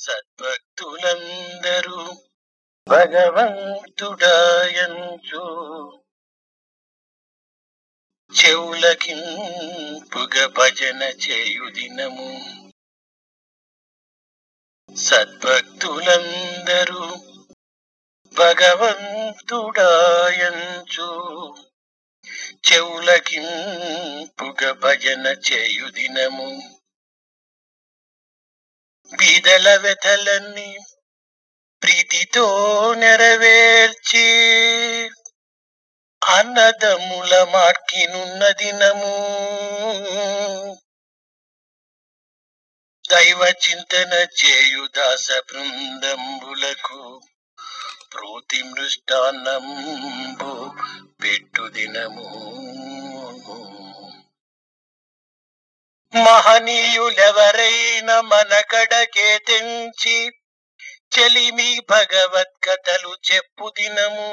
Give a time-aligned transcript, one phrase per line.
[0.00, 2.22] సద్భక్తులందరూ
[2.88, 5.42] భగవంతుడాయంచు.
[8.34, 12.60] చెవులకింపుగ భజన చేయుదినము
[14.96, 17.16] సద్భక్తులందరూ
[18.34, 21.10] భగవంతుడాయంచు.
[22.72, 26.79] చెవులకింపుగ భజన చేయుదినము
[29.12, 30.70] బీదల వ్యథలన్నీ
[31.82, 32.46] ప్రీతితో
[32.94, 34.28] నెరవేర్చి
[36.22, 39.14] అన్నదమ్ముల మార్కినున్న దినము
[43.10, 47.00] దైవ చింతన చేయు దాస బృందంబులకు
[48.12, 50.52] ప్రోతి మృష్టాన్నంబు
[51.22, 52.28] పెట్టు దినము.
[56.12, 60.16] మహనీయులెవరైనా మన కడకే తెంచి
[61.14, 64.28] చెలిమి భగవద్గతలు చెప్పు దినము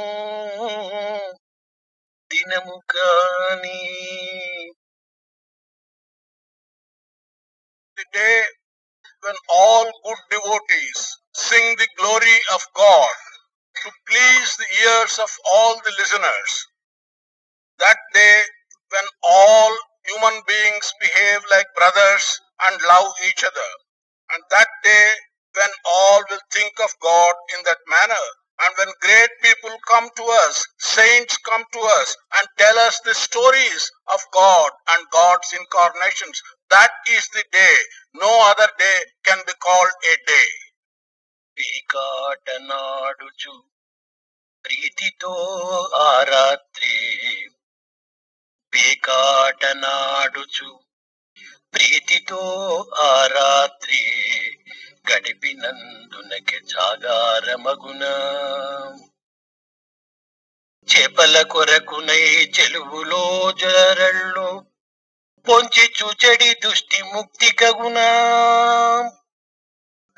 [2.31, 3.81] దినము కాని
[7.97, 8.41] the day
[9.23, 13.15] when all good devotees sing the glory of God
[13.75, 16.67] to please the ears of all the listeners.
[17.79, 18.41] That day
[18.91, 23.70] when all human beings behave like brothers and love each other.
[24.32, 25.08] And that day
[25.56, 28.26] when all will think of God in that manner.
[28.62, 33.14] And when great people come to us, saints come to us and tell us the
[33.14, 36.40] stories of God and God's incarnations,
[36.70, 37.76] that is the day.
[38.14, 40.50] No other day can be called a day.
[41.56, 43.54] పీకాట నాడుచు
[44.64, 45.34] ప్రీతితో
[46.04, 46.96] ఆ రాత్రి
[48.73, 50.79] పేకాటనాడుచు
[51.73, 52.43] ప్రీతితో
[52.97, 54.03] ఆ రాత్రి
[55.11, 58.03] గడిపినందునకి జాగారమగున
[60.87, 64.65] చేపల కొరకునై చెలువులో జరళ్ళు
[65.49, 68.09] పొంచి చూచెడి దుష్టి ముక్తి కగునా.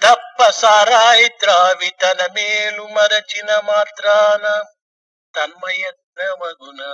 [0.01, 4.63] తప్ప సారాయి త్రావి తన మేలు మరచిన మాత్రాన
[5.35, 6.91] తన్మయత్నమగునా.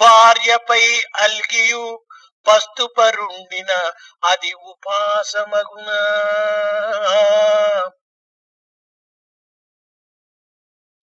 [0.00, 0.84] భార్యపై
[1.24, 1.84] అల్గియు
[2.46, 3.72] పస్తుపరుండిన
[4.30, 5.90] అది ఉపాసమగున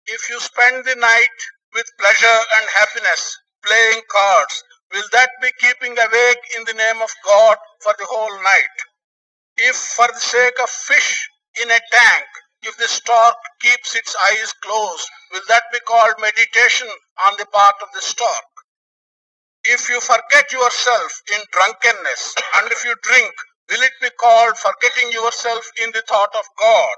[0.06, 1.38] If you spend the night
[1.74, 3.22] with pleasure and happiness
[3.66, 4.56] playing cards,
[4.92, 8.76] will that be keeping awake in the name of God for the whole night?
[9.56, 11.10] If for the sake of fish
[11.62, 12.26] in a tank,
[12.62, 16.88] if the stork keeps its eyes closed, will that be called meditation
[17.26, 18.50] on the part of the stork?
[19.64, 23.32] If you forget yourself in drunkenness and if you drink,
[23.70, 26.96] will it be called forgetting yourself in the thought of God?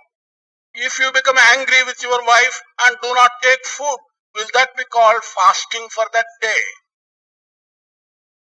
[0.75, 4.01] If you become angry with your wife and do not take food,
[4.35, 6.65] will that be called fasting for that day?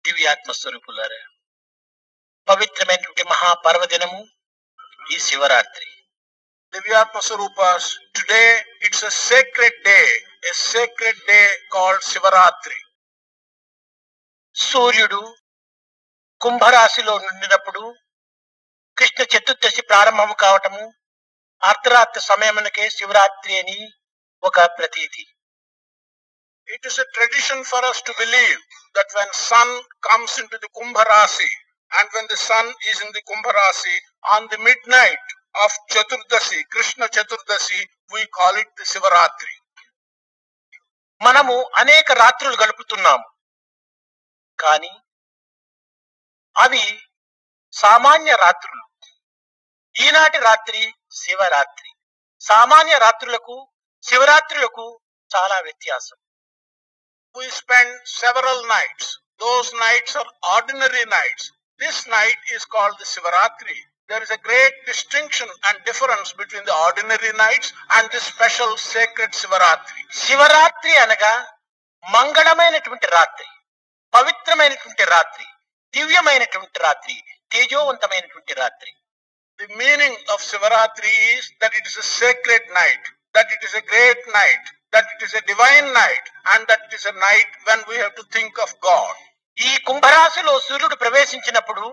[0.06, 1.20] దివ్యాత్మ స్వరూపులారా
[2.50, 4.22] పవిత్రమైనటువంటి మహాపర్వదినము
[5.14, 5.88] ఈ Shivaratri
[6.72, 10.08] Divyatma Sarupas, today it's a sacred day,
[10.50, 12.80] a sacred day called Sivaratri.
[14.55, 15.35] సూర్యుడు
[16.41, 17.95] కుంభరాశిలో నుండినప్పుడు
[18.97, 20.93] కృష్ణ చతుర్దశి ప్రారంభము కావటము
[21.63, 23.91] అర్ధరాత్రి సమయమునకే శివరాత్రి అని
[24.43, 25.27] ఒక ప్రతీతి.
[26.67, 28.61] It is tradition for us to believe
[28.97, 31.55] that when sun comes into the Kumbharashi
[31.91, 34.57] and when the sun is in the Kumbharashi on the
[34.89, 39.53] midnight of Chaturdashi Krishna Chaturdashi we call it the Shivaratri.
[41.21, 43.30] మనము అనేక రాత్రులు గడుపుతున్నాము.
[44.63, 44.93] కానీ
[46.55, 46.85] అవి
[47.73, 48.85] సామాన్య రాత్రులు
[49.95, 50.81] ఈనాటి రాత్రి
[51.21, 51.89] శివరాత్రి
[52.41, 53.55] సామాన్య రాత్రులకు
[54.03, 54.85] శివరాత్రులకు
[55.31, 56.17] చాలా వ్యత్యాసం
[57.35, 59.05] We spend several nights.
[59.39, 61.43] Those nights are ordinary nights.
[61.79, 63.77] This night is called the Sivaratri.
[64.09, 69.31] There is a great distinction and difference between the ordinary nights and the special sacred
[69.33, 70.01] Sivaratri.
[70.21, 71.33] Shivaratri అనగా
[72.03, 73.47] మంగళమైనటువంటి రాత్రి
[74.13, 75.45] పవిత్రమైనటువంటి రాత్రి
[75.93, 77.15] దివ్యమైనటువంటి రాత్రి
[77.51, 78.91] తేజోవంతమైనటువంటి రాత్రి
[79.71, 83.03] meaning of Sivaratri is that it is a sacred night,
[83.35, 84.63] that it is a great night,
[84.93, 88.15] that it is a divine night, and that it is a night when we have
[88.15, 89.15] to think of God.
[89.57, 91.83] ఈ కుంభరాశిలో సూర్యుడు ప్రవేశించినప్పుడు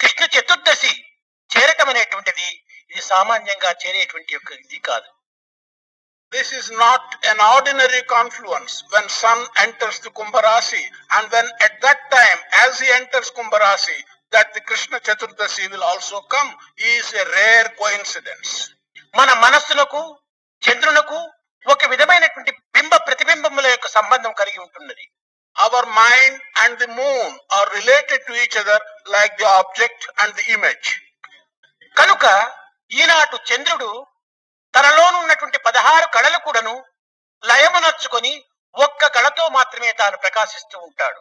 [0.00, 0.92] కృష్ణ చతుర్దశి
[1.50, 2.46] చేరటం అనేటువంటిది
[2.90, 5.08] ఇది సామాన్యంగా చేరేటువంటి యొక్క ఇది కాదు
[6.34, 10.82] This is not an ordinary confluence when sun enters the Kumbh Rasi
[11.12, 13.98] and when at that time as he enters Kumbh Rasi
[14.32, 16.50] that the Krishna Chaturdasi will also come
[16.90, 18.48] is a rare coincidence.
[19.14, 20.00] మన మనస్సునకు
[20.62, 21.18] చంద్రునకు
[21.66, 25.06] ఒక విధమైనటువంటి బింబ ప్రతిబింబముల యొక్క సంబంధం కలిగి ఉంటున్నది
[25.56, 28.78] Our mind and the moon are related to each other
[29.16, 30.88] like the object and the image.
[31.96, 32.24] కనుక
[32.90, 33.90] ఈనాటు చంద్రుడు
[34.74, 36.74] తనలోనున్నటువంటి పదహారు కళలు కూడాను
[37.44, 38.32] లయమునర్చుకొని
[38.74, 41.20] ఒక్క కళతో మాత్రమే తాను ప్రకాశిస్తూ ఉంటాడు.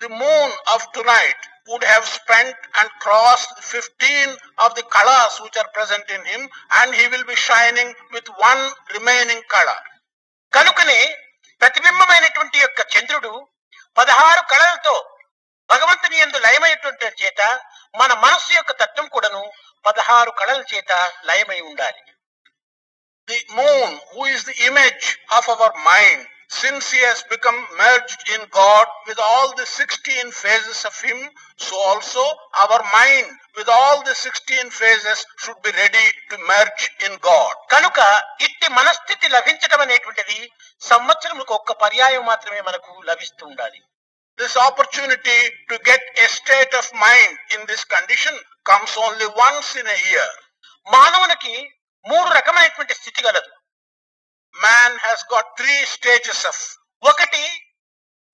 [0.00, 5.70] The moon of tonight would have spend and cross fifteen of the kalas which are
[5.76, 6.46] present in him
[6.80, 8.62] and he will be shining with one
[8.92, 9.68] remaining kala
[10.52, 11.00] కనుకనే
[11.62, 13.32] ప్రతిబింబమైనటువంటి యొక్క చంద్రుడు
[13.96, 14.94] పదహారు కళలతో
[15.70, 17.42] భగవంతుని ఎందు లయమైనటువంటి చేత
[17.94, 19.42] మన మనస్సు యొక్క తత్వం కూడాను
[19.84, 20.92] పదహారు కళల చేత
[21.24, 22.00] లయమై ఉండాలి.
[23.27, 28.41] The moon, who is the image of our mind, since he has become merged in
[28.49, 32.23] God with all the 16 phases of him, so also
[32.57, 37.53] our mind with all the 16 phases should be ready to merge in God.
[37.73, 37.99] కనుక
[38.47, 40.39] ఇట్టి మనస్థితి లభించడం అనేటువంటిది
[40.91, 43.79] సంవత్సరములకు ఒక్క పర్యాయం మాత్రమే మనకు లభిస్తూ ఉండాలి
[44.39, 45.39] This opportunity
[45.69, 48.35] to get a state of mind in this condition
[48.69, 50.29] comes only once in a year.
[50.95, 51.55] మానవునికి
[52.06, 53.50] మూడు రకమైనటువంటి స్థితి కలదు
[54.54, 56.62] man has got three stages of
[57.02, 57.44] ఒకటి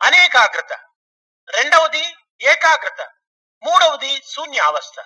[0.00, 0.72] అనేకాగ్రత
[1.48, 2.04] రెండవది
[2.44, 3.00] ఏకాగ్రత
[3.62, 4.98] మూడవది శూన్య అవస్థ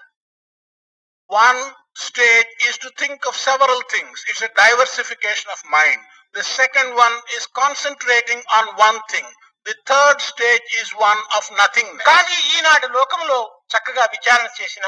[1.30, 1.60] one
[2.04, 7.16] stage is to think of several things it's a diversification of mind the second one
[7.36, 9.32] is concentrating on one thing
[9.66, 13.38] the third stage is one of nothing కానీ ఈనాడు లోకంలో
[13.74, 14.86] చక్కగా విచారణ చేసిన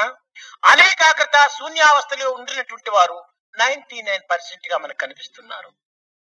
[0.65, 3.19] అనేకాగ్రత శూన్యావస్థలో ఉండినటువంటి వారు
[3.59, 5.71] నైన్టీ నైన్ పర్సెంట్గా మనకు కనిపిస్తున్నారు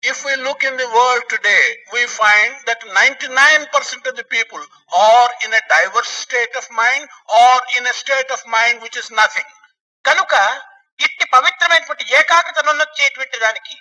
[0.03, 1.57] if we look in the world today
[1.93, 4.63] we find that ninety nine percent of the people
[5.01, 7.07] are in diverse state of mind
[7.41, 9.53] or in state of mind which is nothing
[10.05, 10.33] కనుక
[10.99, 12.73] ఇట్టి పవిత్రమైనటువంటి ఏకాగ్రతను
[13.39, 13.75] దానికి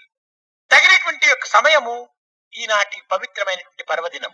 [0.70, 1.96] తగినటువంటి యొక్క సమయము
[2.52, 4.32] ఈనాటి పవిత్రమైనటువంటి పర్వదినం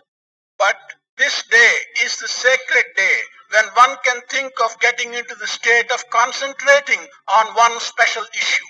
[0.61, 0.87] but
[1.19, 1.65] this day
[2.05, 3.09] is the sacred day
[3.53, 8.67] when one can think of getting into the state of concentrating on one special issue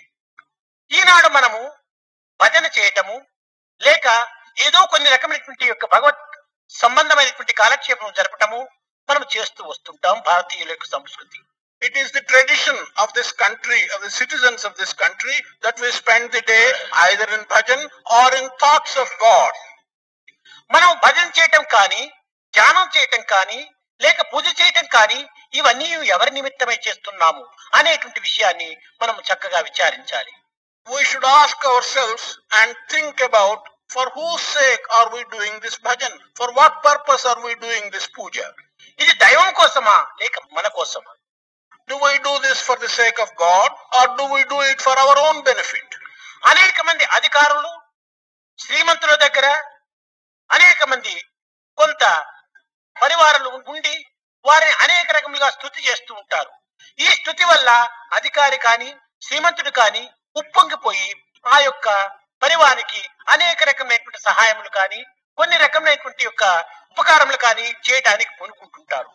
[0.90, 1.60] ఈనాడు మనము
[2.40, 3.16] భజన చేయటము
[3.80, 4.06] లేక
[4.58, 6.22] ఏదో కొన్ని రకమైనటువంటి యొక్క భగవత్
[6.72, 8.60] సంబంధమైనటువంటి కాలక్షేపం జరపటము
[9.08, 11.38] మనం చేస్తూ వస్తుంటాం భారతీయుల యొక్క సంస్కృతి
[11.82, 15.90] It is the tradition of this country, of the citizens of this country, that we
[15.92, 16.66] spend the day
[17.00, 17.80] either in bhajan
[18.10, 19.52] or in thoughts of God.
[20.70, 22.02] మనం భజన చేయటం కానీ
[22.54, 23.60] ధ్యానం చేయటం కానీ
[24.00, 25.20] లేక పూజ చేయటం కానీ
[25.54, 27.42] ఇవన్నీ ఎవరి నిమిత్తమై చేస్తున్నాము
[27.74, 28.70] అనేటువంటి విషయాన్ని
[29.02, 30.32] మనం చక్కగా విచారించాలి
[30.86, 32.24] we should ask ourselves
[32.54, 36.12] and think about for whose sake are we doing this bhajan?
[36.34, 38.46] For what purpose are we doing this puja?
[38.98, 41.12] ఇది దైవం కోసమా లేక మన కోసమా
[41.88, 45.00] do why do this for the sake of God or do we do it for
[45.02, 45.94] our own benefit
[46.42, 47.72] అనేక మంది అధికారులు
[48.58, 49.46] శ్రీమంతుల దగ్గర
[50.50, 51.14] అనేక మంది
[51.78, 52.04] కొంత
[52.96, 53.96] పరివారాలు ఉండి
[54.44, 56.52] వారిని అనేక రకములుగా స్థుతి చేస్తూ ఉంటారు
[56.98, 57.70] ఈ స్థుతి వల్ల
[58.18, 58.90] అధికారి కానీ
[59.26, 60.04] శ్రీమంతుడు కానీ
[60.36, 61.08] ఉప్పొంగిపోయి
[61.44, 61.88] ఆ యొక్క
[62.42, 65.00] పరివానికి అనేక రకమైనటువంటి సహాయములు కానీ
[65.38, 66.44] కొన్ని రకమైనటువంటి యొక్క
[66.90, 69.10] ఉపకారములు కానీ చేయడానికి పూనుకుంటుంటారు.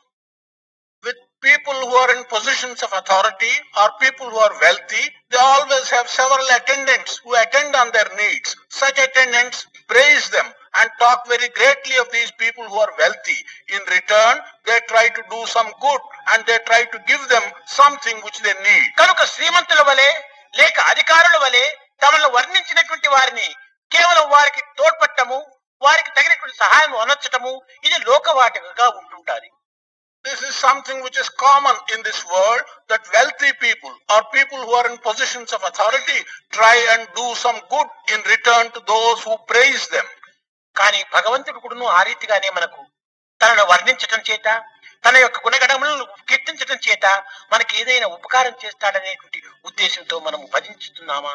[1.03, 5.03] With people who are in positions of authority or people who are wealthy
[5.33, 10.91] they always have several attendants who attend on their needs such attendants praise them and
[10.99, 13.37] talk very greatly of these people who are wealthy
[13.75, 17.47] in return they try to do some good and they try to give them
[17.77, 20.09] something which they need కనుక శ్రీమంతుల వలె
[20.53, 21.65] లేక అధికారుల వలె
[22.01, 23.47] తమను వర్ణించినటువంటి వారిని
[23.91, 25.39] కేవలం వారికి తోడ్పట్టము
[25.81, 27.53] వారికి తగినటువంటి సహాయం అనొచ్చటము
[27.83, 29.49] ఇది లోకవాటికగా ఉంటుంటారు
[30.25, 34.71] This is something which is common in this world that wealthy people or people who
[34.71, 36.19] are in positions of authority
[36.53, 40.07] try and do some good in return to those who praise them.
[40.75, 42.81] కానీ భగవంతుడు కూడాను ఆ రీతిగానే మనకు
[43.41, 44.47] తనను వర్ణించటం చేత
[45.03, 47.05] తన యొక్క గుణగణములను కీర్తించడం చేత
[47.53, 51.33] మనకి ఏదైనా ఉపకారం చేస్తాడనేటువంటి ఉద్దేశంతో మనం భజించుతున్నామా?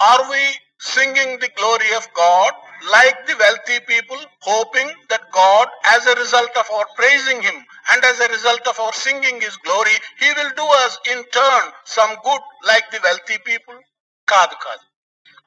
[0.00, 0.44] Are we
[0.94, 6.58] singing the glory of God like the wealthy people hoping that God as a result
[6.58, 10.54] of our praising him and as a result of our singing his glory he will
[10.54, 13.78] do us in turn some good like the wealthy people
[14.28, 14.84] కాదు కాదు.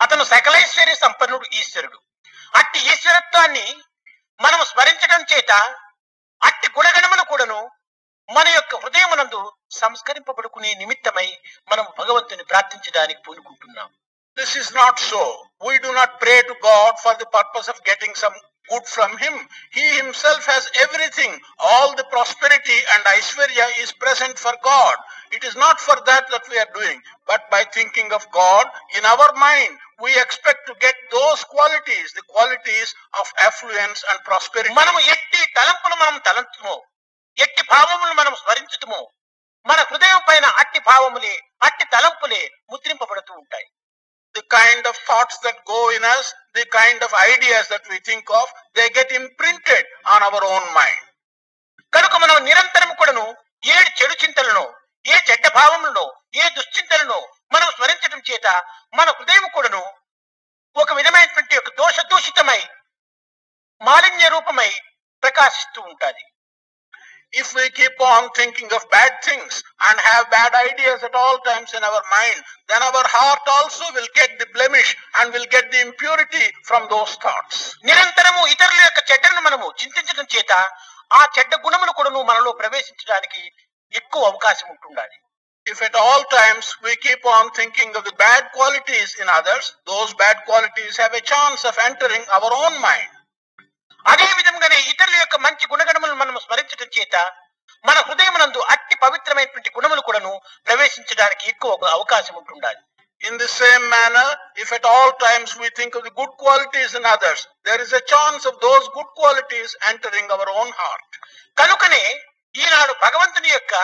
[0.01, 1.99] అతను సకలైశ్వర్య సంపన్నుడు ఈశ్వరుడు.
[2.55, 3.67] అట్టి ఈశ్వరత్వాన్ని
[4.39, 5.51] మనం స్మరించడం చేత
[6.47, 7.59] అట్టి గుణగణములు కూడాను
[8.29, 9.39] మన యొక్క హృదయమునందు
[9.81, 11.29] సంస్కరింపబడుకునే నిమిత్తమై
[11.71, 13.89] మనం భగవంతుని ప్రార్థించడానికి పూనుకుంటున్నాం
[14.37, 15.21] This is not so.
[15.67, 18.33] We do not pray to God for the purpose of getting some
[18.69, 19.35] good from him.
[19.71, 21.33] He himself has everything.
[21.59, 24.95] All the prosperity and Aishwarya is present for God.
[25.31, 28.65] It is not for that that we are doing, but by thinking of God
[28.97, 32.89] in our mind, we expect to get those qualities, the qualities
[33.19, 34.73] of affluence and prosperity.
[34.79, 36.75] మనము ఎట్టి తలంపులు మనం తలంతుము
[37.37, 39.01] ఎట్టి భావములు మనం స్మరించుతుము
[39.65, 41.35] మన హృదయం పైన అట్టి భావములే
[41.67, 43.67] అట్టి తలంపులే ముద్రింపబడుతూ ఉంటాయి
[44.35, 48.25] the kind of thoughts that go in us, the kind of ideas that we think
[48.31, 51.01] of, they get imprinted on our own mind.
[51.93, 53.25] కనుక మనం నిరంతరం కూడాను
[53.63, 54.65] ఏ చెడు చింతలను
[55.05, 57.19] ఏ చెడ్డ భావములను ఏ దుశ్చింతలను
[57.51, 58.47] మనం స్మరించడం చేత
[58.93, 59.83] మన హృదయం కూడాను
[60.75, 62.61] ఒక విధమైనటువంటి ఒక దోష దూషితమై
[63.81, 64.71] మాలిన్య రూపమై
[65.23, 66.25] ప్రకాశిస్తూ ఉంటుంది
[67.33, 71.71] If we keep on thinking of bad things and have bad ideas at all times
[71.71, 72.37] in our mind,
[72.69, 77.13] then our heart also will get the blemish and will get the impurity from those
[77.17, 77.55] thoughts.
[77.85, 80.51] నిరంతరము ఇతరుల యొక్క చెడ్డను మనము చింతించడం చేత
[81.11, 83.43] ఆ చెడ్డ గుణములు కూడాను మనలో ప్రవేశించడానికి
[83.93, 85.17] ఎక్కువ అవకాశం ఉంటుండాలి
[85.68, 90.12] If at all times we keep on thinking of the bad qualities in others, those
[90.14, 93.12] bad qualities have a chance of entering our own mind.
[94.06, 97.14] అదే విధంగానే ఇతరుల యొక్క మంచి గుణగణములను మనం స్మరించడం చేత
[97.84, 100.32] మన హృదయమునందు అట్టి పవిత్రమైనటువంటి గుణములు కూడాను
[100.66, 102.82] ప్రవేశించడానికి ఎక్కువ అవకాశం ఉంటుండాలి
[103.20, 107.04] In the same manner, if at all times we think of the good qualities in
[107.06, 111.08] others, there is a chance of those good qualities entering our own heart.
[111.56, 112.02] కనుకనే
[112.54, 113.74] ఈనాడు భగవంతుని యొక్క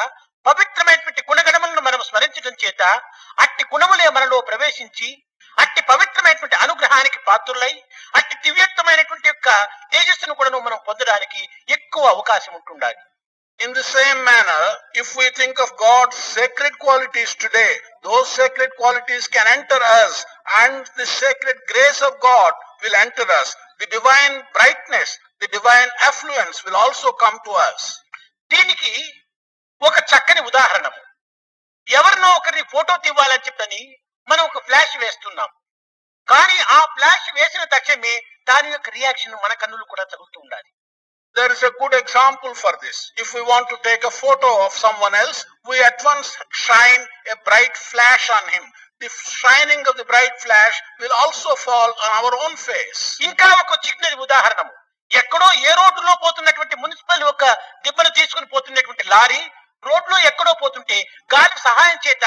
[0.46, 2.84] పవిత్రమైనటువంటి గుణగణములను మనం స్మరించడం చేత
[3.38, 5.10] అట్టి గుణములే మనలో ప్రవేశించి
[5.58, 7.74] అట్టి పవిత్రమైనటువంటి అనుగ్రహానికి పాత్రులై
[8.14, 9.50] అట్టి దివ్యత్వమైనటువంటి యొక్క
[9.92, 13.00] తేజస్సును కూడా మనం పొందడానికి ఎక్కువ అవకాశం ఉంటుండాలి.
[13.60, 14.66] In the same manner
[15.02, 17.68] if we think of God secret qualities today
[18.06, 20.18] those secret qualities can enter us
[20.62, 26.60] and the secret grace of God will enter us the divine brightness the divine affluence
[26.66, 27.86] will also come to us
[28.52, 28.94] దీనికి
[29.82, 31.02] ఒక చక్కని ఉదాహరణము.
[31.88, 33.82] ఎవరినో ఒకరిని photo తివ్వాలని చెప్పని
[34.30, 35.50] మనం ఒక flash వేస్తున్నాం.
[36.28, 40.70] కానీ ఆ ఫ్లాష్ వేసిన తక్షణమే దాని యొక్క రియాక్షన్ మన కన్నులు కూడా తగులుతూ ఉండాలి.
[41.36, 45.16] There is a good example for this if you want take a photo of someone
[45.16, 49.10] else we advance shine a bright flash on him the
[49.42, 54.14] shining of the bright flash will also fall on our own face ఇంకా ఒక చిన్న
[54.26, 54.74] ఉదాహరణము.
[55.12, 57.46] ఎక్కడో ఏ రోడ్డులో పోతున్నటువంటి municipal ఒక
[57.84, 59.42] దిబ్బను తీసుకుని పోతున్నటువంటి lorry
[59.86, 60.98] రోడ్లో ఎక్కడో పోతుంటే
[61.34, 62.26] గాలి సహాయం చేత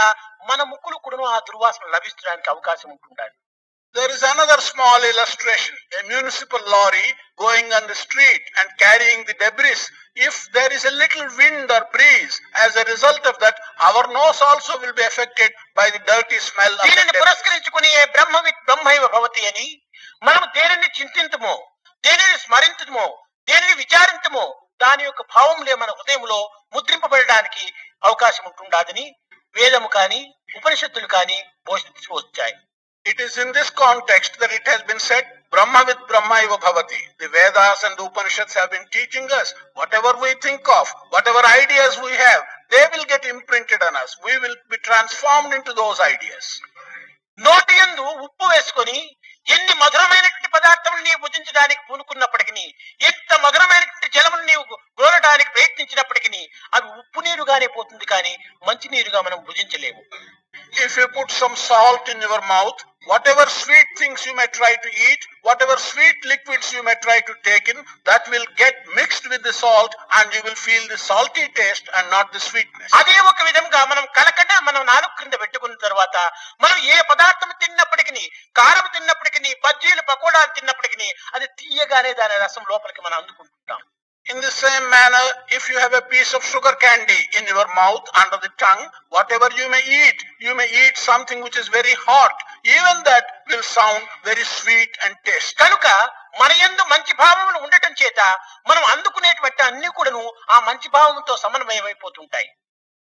[0.51, 3.37] మన ముక్కులు కూడా ఆ దుర్వాసన లభించడానికి అవకాశం ఉంటుండాలి
[3.97, 5.75] There is another small illustration.
[5.93, 7.07] A municipal lorry
[7.39, 9.77] going on the street and carrying the debris.
[10.19, 14.41] If there is a little wind or breeze, as a result of that, our nose
[14.43, 17.15] also will be affected by the dirty smell of దీనిని.
[17.19, 19.67] పురస్కరించుకుని ఏ బ్రహ్మవిత్ బ్రహ్మైవ భవతి అని
[20.23, 21.55] మనం దేనిని చింతింతమో
[22.05, 23.07] దేనిని స్మరించమో
[23.49, 24.47] దేనిని విచారించమో
[24.81, 26.39] దాని యొక్క భావములే మన హృదయంలో
[26.75, 27.65] ముద్రింపబడడానికి
[28.03, 29.07] అవకాశం ఉంటుండదని
[29.57, 30.21] వేదము కాని
[30.57, 32.57] ఉపనిషత్తులు కాని పోషించి వచ్చాయి.
[33.07, 37.01] It is in this context that it has been said Brahma with Brahma ఇవ భవతి
[37.21, 39.51] the Vedas and Upanishads have been teaching us
[39.95, 40.91] whatever we think of
[41.29, 42.43] whatever ideas we have
[42.73, 46.51] they will get imprinted on us we will be transformed in those ideas
[47.39, 48.99] నోటి ఎందు ఉప్పు వేసుకొని
[49.49, 52.65] ఎన్ని మధురమైనటువంటి పదార్థములు నీవు భుజించడానికి పూనుకున్నప్పటికీ
[53.01, 54.65] ఎంత మధురమైనటువంటి జలములు నీవు
[54.99, 56.43] గోరడానికి ప్రయత్నించినప్పటికీ
[56.77, 58.35] అవి ఉప్పు నీరుగానే పోతుంది కానీ
[58.69, 60.03] మంచి నీరుగా మనం భుజించలేము
[60.75, 64.89] If you put some salt in your mouth, whatever sweet things you may try to
[65.01, 69.43] eat, whatever sweet liquids you may try to take in, that will get mixed with
[69.43, 72.91] the salt and you will feel the salty taste and not the sweetness.
[73.01, 76.17] అదే ఒక విధంగా మనం కలకట మనం నాలుగు క్రింద పెట్టుకున్న తర్వాత
[76.61, 78.25] మనం ఏ పదార్థం తిన్నప్పటికీ
[78.57, 83.81] కారం తిన్నప్పటికీ తిని బజ్జీలు పకోడాలు తిన్నప్పటికీ అది తీయగానే దాని రసం లోపలికి మనం అందుకుంటుంటాం
[84.27, 88.09] in the same manner if you have a piece of sugar candy in your mouth
[88.21, 88.85] under the tongue
[89.33, 93.69] whatever you may eat you may eat something which is very hot even that will
[93.73, 95.87] sound very sweet and taste కనుక
[96.41, 98.21] మన ఎందు మంచి భావములు ఉండటం చేత
[98.69, 101.87] మనం అందుకునేటువంటి అన్ని కూడాను ఆ మంచి భావంతో సమన్వయం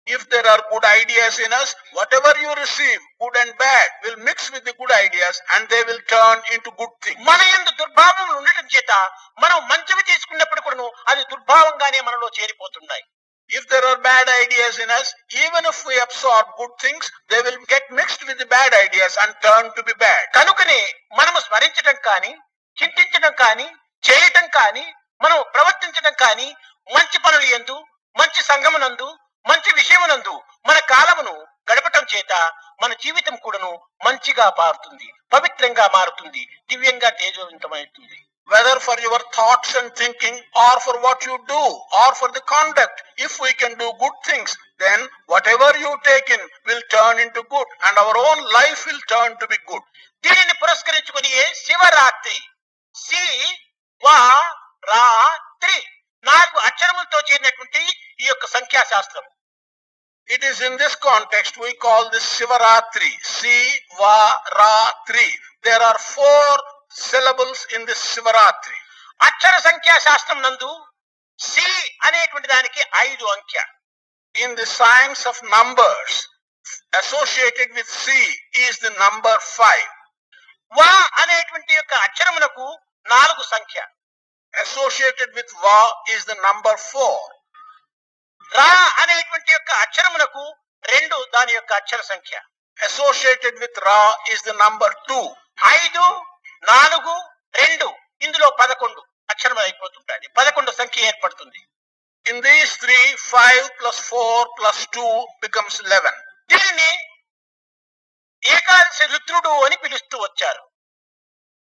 [0.08, 4.48] If there are good ideas in us, whatever you receive, good and bad, will mix
[4.54, 7.20] with the good ideas and they will turn into good things.
[7.30, 8.92] మన యందు దుర్భావములు ఉండటం చేత
[9.44, 13.06] మనం మంచివి తీసుకున్నప్పుడు కూడాను అది దుర్భావంగానే మనలో చేరిపోతున్నాయి
[13.50, 15.10] If there are bad ideas in us,
[15.44, 19.32] even if we absorb good things, they will get mixed with the bad ideas and
[19.46, 20.24] turn to be bad.
[20.38, 20.80] కనుకనే
[21.20, 22.32] మనము స్మరించడం కానీ
[22.78, 23.68] చింతించడం కానీ
[24.04, 24.86] చేయటం కానీ
[25.22, 26.48] మనం ప్రవర్తించడం కానీ
[26.88, 27.78] మంచి పనులు ఎందు
[28.16, 29.08] మంచి సంగమునందు
[29.48, 30.34] మంచి విషయమునందు
[30.68, 31.36] మన కాలమును
[31.68, 32.34] గడపటం చేత
[32.82, 33.72] మన జీవితం కూడాను
[34.06, 38.18] మంచిగా మారుతుంది పవిత్రంగా మారుతుంది దివ్యంగా తేజవంతమవుతుంది.
[38.50, 41.62] Whether for your thoughts and thinking or for what you do
[41.94, 45.04] or for the conduct if we can do good things then
[45.48, 49.46] whatever you take in will turn into good and our own life will turn to
[49.46, 49.88] be good
[50.24, 52.38] దీనిని పురస్కరించుకుని Shivaratri?
[52.96, 53.24] C
[54.04, 54.18] వా
[54.84, 55.78] రాత్రి
[56.26, 57.82] నాలుగు అక్షరములతో చేరినటువంటి
[58.20, 59.26] ఈ యొక్క సంఖ్యాశాస్త్రం
[60.30, 63.12] It is in this context we call this Shivaratri.
[63.36, 65.30] Sivaratri.
[65.64, 66.48] There are four
[66.92, 68.78] syllables in this Shivaratri.
[69.28, 70.72] అక్షర సంఖ్యాశాస్త్రం నందు
[71.40, 71.68] C
[72.08, 73.64] అనేటువంటి దానికి ఐదు అంకె
[74.36, 76.14] In the science of numbers,
[77.02, 78.06] associated with C
[78.66, 79.90] is the number five.
[80.72, 80.92] వా
[81.22, 82.68] అనేటువంటి యొక్క అక్షరమునకు
[83.14, 83.78] నాలుగు సంఖ్య
[84.54, 85.80] Associated with Va
[86.16, 87.18] is the number four.
[88.52, 88.70] రా
[89.02, 90.44] అనేటువంటి యొక్క అక్షరమునకు
[90.84, 92.36] రెండు దాని యొక్క అక్షర సంఖ్య.
[92.80, 94.00] Associated with ra
[94.34, 95.20] is the number two
[95.78, 96.06] ఐదు
[96.64, 97.16] నాలుగు
[97.62, 97.88] రెండు.
[98.26, 100.30] ఇందులో పదకొండు అక్షరం అయిపోతుంటాయి.
[100.38, 101.62] పదకొండు సంఖ్య ఏర్పడుతుంది.
[102.26, 105.08] In these three five plus four plus two
[105.44, 106.92] becomes eleven దీనిని
[108.44, 110.64] ఏకాదశి రుద్రుడు అని పిలుస్తూ వచ్చారు.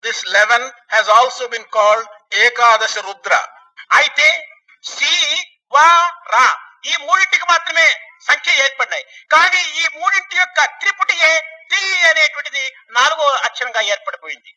[0.04, 2.10] This eleven has also been called
[2.46, 3.34] Ekadasha Rudra.
[4.00, 4.28] అయితే
[4.84, 5.14] సి
[5.74, 5.88] వా
[6.34, 6.46] రా
[6.84, 7.88] ఈ మూడింటికి మాత్రమే
[8.28, 11.34] సంఖ్య ఏర్పడినాయి కానీ ఈ మూడింటి యొక్క త్రిపుటియే
[11.72, 12.64] త్రి అనేటువంటిది
[12.98, 14.52] నాలుగో అక్షరంగా ఏర్పడిపోయింది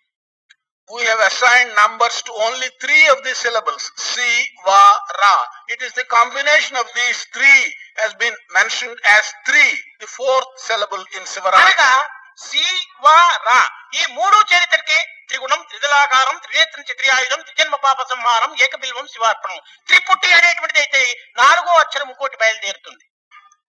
[0.91, 3.83] We have assigned numbers to only three of these syllables.
[4.05, 4.31] Si,
[4.67, 4.81] Va,
[5.15, 5.35] Ra.
[5.69, 7.61] It is the combination of these three
[7.97, 11.63] has been mentioned as three, the fourth syllable in Sivaratri.
[11.63, 11.93] అనగా
[12.39, 12.65] సి
[13.05, 13.61] వా రా
[13.93, 14.99] ఈ మూడు చేరితనికి
[15.33, 19.59] త్రిగుణం త్రిదలాకారం త్రినేత్రం చక్రియాయుధం త్రిజన్మ పాప సంహారం ఏకబిల్వం శివార్పణం
[19.89, 21.03] త్రిపుట్టి అనేటువంటిది అయితే
[21.37, 23.05] నాలుగో అక్షరం ఇంకోటి బయలుదేరుతుంది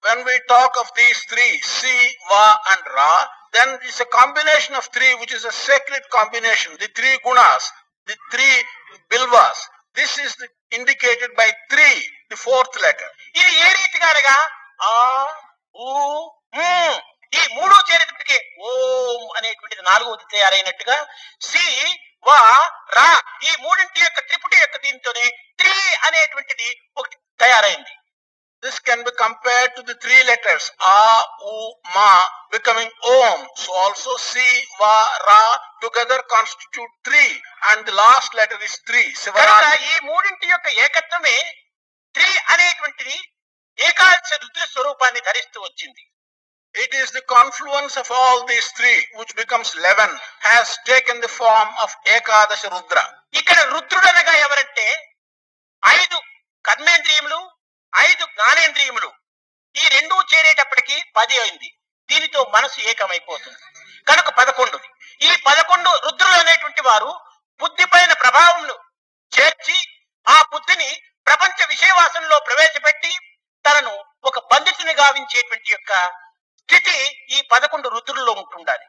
[0.03, 1.91] When we talk of these three, Si,
[2.29, 2.39] Va
[2.71, 3.11] and Ra,
[3.53, 6.71] then it's a combination of three which is a sacred combination.
[6.77, 7.65] The three gunas,
[8.07, 8.55] the three
[9.11, 9.59] bilvas.
[9.95, 11.95] This is the- indicated by three,
[12.29, 13.09] the fourth letter.
[13.35, 14.37] ఇది ఏ రీతిగా అనగా
[14.83, 14.93] ఆ
[15.75, 15.89] ఊ
[16.57, 16.97] మ్.
[17.33, 18.37] ఈ మూడు చేరేటప్పటికి
[18.67, 20.97] ఓం అనేటువంటిది నాలుగవది తయారైనట్టుగా
[21.41, 21.65] C
[22.25, 22.39] వా
[22.97, 23.09] రా
[23.47, 25.25] ఈ మూడింటి యొక్క త్రిపుటి యొక్క దీంతోనే
[25.59, 25.75] త్రి
[26.07, 27.93] అనేటువంటిది ఒకటి తయారైంది
[28.63, 30.99] This can be compared to the three letters A,
[31.45, 31.55] U,
[31.87, 32.11] Ma
[32.49, 33.39] becoming Om.
[33.55, 34.45] So also Si,
[34.79, 35.39] Va, Ra
[35.81, 37.31] together constitute three
[37.63, 39.07] and the last letter is three.
[39.17, 39.65] కనుక.
[39.89, 41.35] ఈ మూడింటి యొక్క ఏకత్వమే
[42.15, 43.17] త్రి అనేటువంటిది
[43.79, 46.03] ఏకాదశ రుద్ర స్వరూపాన్ని ధరిస్తూ వచ్చింది
[46.75, 50.09] It is the confluence of all these three which becomes eleven
[50.41, 53.03] has taken the form of Ekadasha Rudra.
[53.39, 54.85] ఇక్కడ రుద్రుడు అనగా ఎవరంటే
[55.83, 56.17] ఐదు
[56.65, 57.39] కర్మేంద్రియములు
[57.93, 59.09] ఐదు జ్ఞానేంద్రియములు.
[59.75, 61.69] ఈ రెండు చేరేటప్పటికి పది అయింది.
[62.09, 63.59] దీనితో మనసు ఏకమైపోతుంది.
[64.07, 64.79] కనుక పదకొండు.
[65.27, 67.11] ఈ పదకొండు రుద్రులు అనేటువంటి వారు
[67.61, 68.75] బుద్ధి పైన ప్రభావమును
[69.31, 69.77] చేర్చి
[70.27, 70.89] ఆ బుద్ధిని
[71.29, 73.13] ప్రపంచ విషయవాసనలో ప్రవేశపెట్టి
[73.65, 73.93] తనను
[74.29, 75.93] ఒక పండితుని గావించేటువంటి యొక్క
[76.73, 76.99] స్థితి
[77.35, 78.85] ఈ పదకొండు రుద్రుల్లో ఉంటుండాలి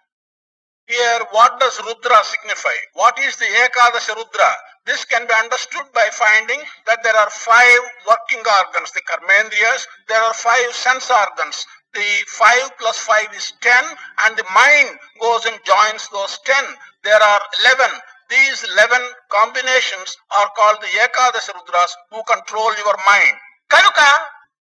[0.88, 2.78] Here, what does Rudra signify?
[3.00, 4.48] What is the Ekadasha Rudra?
[4.88, 10.22] This can be understood by finding that there are five working organs, the Karmendriyas, there
[10.26, 11.56] are five sense organs.
[11.94, 13.84] The five plus five is ten,
[14.24, 14.90] and the mind
[15.24, 16.66] goes and joins those ten.
[17.08, 17.92] There are eleven.
[18.34, 19.02] These eleven
[19.38, 23.36] combinations are called the Ekadasha Rudras who control your mind.
[23.74, 24.00] కనుక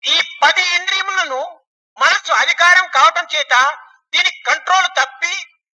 [0.03, 1.41] ఈ పది ఇంద్రియములను
[1.97, 3.53] మనసు అధికారం కావటం చేత
[4.13, 5.33] దీనికి control తప్పి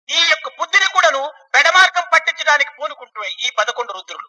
[0.08, 1.22] ఈ యొక్క బుద్ధిని కూడాను
[1.54, 4.28] పెడమార్గం పట్టించడానికి పూనుకుంటున్నాయి ఈ పదకొండు రుద్రులు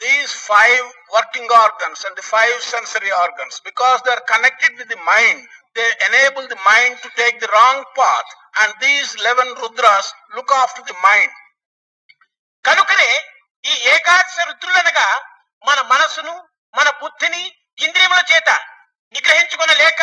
[0.00, 5.00] these five working organs and the five sensory organs, because they are connected with the
[5.04, 5.38] mind,
[5.76, 8.28] they enable the mind to take the wrong path.
[8.56, 11.32] And these 11 Rudras look after the mind.
[12.64, 13.10] కనుకనే
[13.64, 15.08] ఈ ఏకాదశ రుద్రులనగా
[15.64, 16.34] మన మనసును
[16.74, 17.42] మన బుద్ధిని
[17.78, 18.50] ఇంద్రియముల చేత
[19.14, 20.02] నిగ్రహించుకొనలేక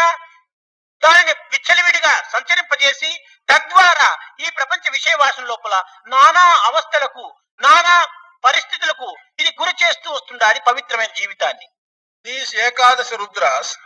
[1.03, 4.09] దానిని విచ్చలివిడిగా సంచరింపజేసి తద్వారా
[4.39, 8.07] ఈ ప్రపంచ విషయవాసం లోపల నానా అవస్థలకు నానా
[8.43, 11.67] పరిస్థితులకు ఇది గురి చేస్తూ వస్తుండాలి పవిత్రమైన జీవితాన్ని.
[12.25, 13.77] These Ekadasha Rudras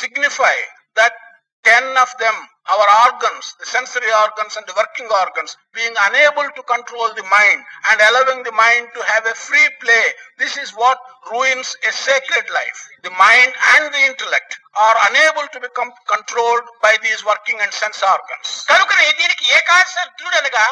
[0.00, 0.56] signify
[0.98, 1.31] that
[1.64, 2.34] 10 of them,
[2.70, 7.60] our organs, the sensory organs and the working organs, being unable to control the mind
[7.90, 10.04] and allowing the mind to have a free play,
[10.38, 10.98] this is what
[11.30, 12.80] ruins a sacred life.
[13.02, 18.00] The mind and the intellect are unable to become controlled by these working and sense
[18.14, 18.48] organs.
[18.70, 20.66] కనుకనే దీనికి ఏకాదశ రుద్రుడు అనగా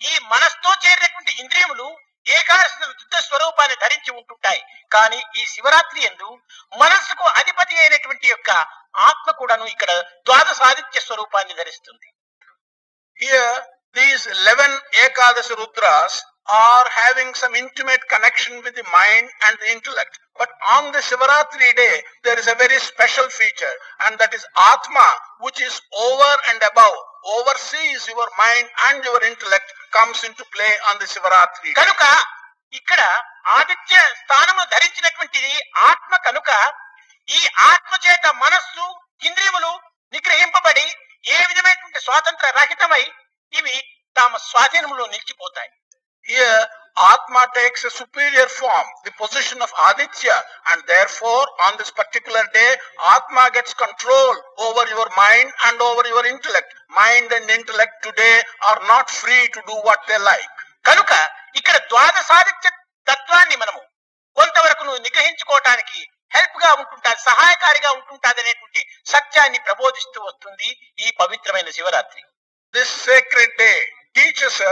[0.00, 1.86] ఈ మనస్తో చేరినటువంటి ఇంద్రియములు
[2.26, 4.62] ఏకాదశి యుద్ధ స్వరూపాన్ని ధరించి ఉంటుంటాయి.
[4.90, 6.28] కానీ ఈ శివరాత్రి ఎందు
[6.72, 8.50] మనస్సుకు అధిపతి అయినటువంటి యొక్క
[9.08, 9.92] ఆత్మ కూడాను ఇక్కడ
[10.28, 12.08] ద్వాదశాదిత్య స్వరూపాన్ని ధరిస్తుంది.
[13.96, 16.18] These eleven Ekadasha Rudras
[16.60, 21.68] are having some intimate connection with the mind and the intellect but on the Shivaratri
[21.80, 21.88] day
[22.26, 24.98] there is a very special feature and that is atma
[25.44, 30.98] which is over and above oversees your mind and your intellect comes into play on
[30.98, 32.02] the Shivaratri కనుక
[32.72, 33.00] ఇక్కడ
[33.58, 35.54] ఆదిత్య స్థానము ధరించినటువంటిది
[35.90, 36.50] ఆత్మ కనుక
[37.28, 38.84] ఈ ఆత్మ చేత మనస్సు
[39.20, 39.72] ఇంద్రియములు
[40.12, 40.86] నిగ్రహింపబడి
[41.24, 43.02] ఏ విధమైనటువంటి స్వాతంత్ర రహితమై
[43.52, 43.76] ఇవి
[44.16, 45.70] తమ స్వాధీనంలో నిలిచిపోతాయి.
[46.24, 50.36] Here, Atma takes a superior form, the position of Aditya,
[50.70, 52.76] and therefore, on this particular day,
[53.08, 56.68] Atma gets control over your mind and over your intellect.
[56.90, 58.36] Mind and intellect today
[58.68, 60.52] are not free to do what they like.
[60.84, 61.12] కనుక
[61.58, 62.68] ఇక్కడ ద్వాదశాదిత్య
[63.06, 63.80] తత్వాన్ని మనము
[64.36, 66.00] కొంతవరకు నువ్వు నిగ్రహించుకోవటానికి
[66.32, 68.80] హెల్ప్గా ఉంటుంటాది సహాయకారిగా ఉంటుంటాది అనేటువంటి
[69.14, 70.68] సత్యాన్ని ప్రబోధిస్తూ వస్తుంది
[71.04, 72.22] ఈ పవిత్రమైన Shivaratri
[72.74, 73.72] this sacred day
[74.16, 74.62] teachers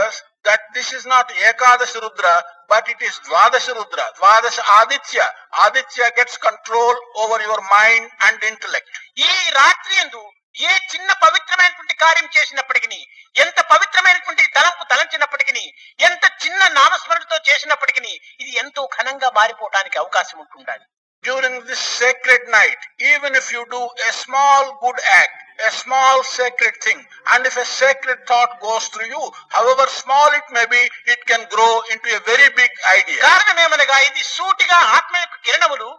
[0.45, 2.35] that this is not Ekadash Rudra,
[2.67, 5.25] but it is Dvadash Rudra, Dvadash Aditya.
[5.61, 8.87] Aditya gets control over your mind and intellect.
[9.17, 10.21] ఈ రాత్రి ఎందు
[10.61, 12.99] ఏ చిన్న పవిత్రమైనటువంటి కార్యం చేసినప్పటికీ
[13.35, 15.65] ఎంత పవిత్రమైనటువంటి తలంపు తలంచినప్పటికీ
[15.99, 18.01] ఎంత చిన్న నామస్మరణతో చేసినప్పటికీ
[18.41, 20.85] ఇది ఎంతో ఘనంగా మారిపోవడానికి అవకాశం ఉంటుండాలి
[21.23, 22.77] during this sacred night,
[23.13, 27.65] even if you do a small good act, a small sacred thing, and if a
[27.65, 32.21] sacred thought goes through you, however small it may be, it can grow into a
[32.25, 33.19] very big idea.
[33.21, 35.89] కారణమేమనగా ఇది సూటిగా ఆత్మ యొక్క కిరణములు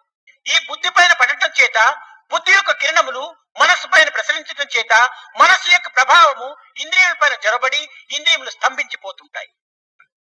[0.47, 1.79] ఈ బుద్ధి పైన పడటం చేత
[2.33, 3.25] బుద్ధి యొక్క కిరణములు
[3.57, 4.93] మనస్సు పైన ప్రసరించడం చేత
[5.43, 6.49] మనస్సు యొక్క ప్రభావము
[6.83, 7.83] ఇంద్రియముల పైన జొరబడి
[8.17, 9.51] ఇంద్రియములు స్తంభించిపోతుంటాయి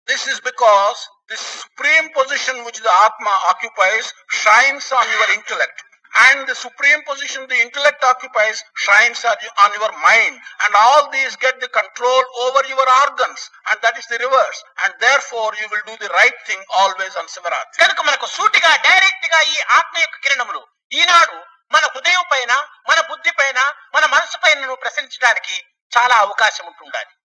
[0.10, 5.78] This is because the supreme position which the Atma occupies shines on your intellect.
[6.14, 10.36] And the supreme position the intellect occupies shines on you- on your mind.
[10.60, 13.42] And all these get the control over your organs.
[13.66, 14.60] And that is the reverse.
[14.80, 17.80] And therefore you will do the right thing always on Sivaratri.
[17.80, 21.38] కనుక మనకు సూటిగా డైరెక్ట్గా ఈ ఆత్మ యొక్క కిరణములు ఈనాడు
[21.72, 25.66] మన హృదయం పైన మన బుద్ధి పైన మన మనసు పైన ప్రసరించడానికి
[25.98, 27.19] చాలా అవకాశం ఉంటుండాలి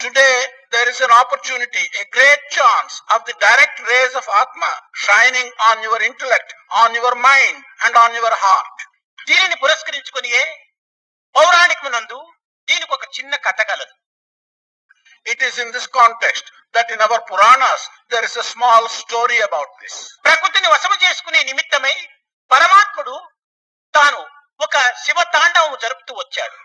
[0.00, 0.30] today
[0.74, 4.62] there is an opportunity a great chance of the direct rays of atma
[5.06, 8.82] shining on your intellect on your mind and on your heart
[9.28, 10.34] దీనిని పురస్కరించుకుని
[11.34, 12.20] పౌరాణికమునందు
[12.68, 13.94] దీనికి ఒక చిన్న కథ కలదు.
[15.26, 19.72] It is in this context that in our Puranas there is a small story about
[19.82, 21.94] this ప్రకృతిని వసము చేసుకునే నిమిత్తమై
[22.50, 23.14] పరమాత్ముడు
[23.94, 24.20] తాను
[24.60, 26.58] ఒక శివ తాండవం జరుపుతూ వచ్చాడు.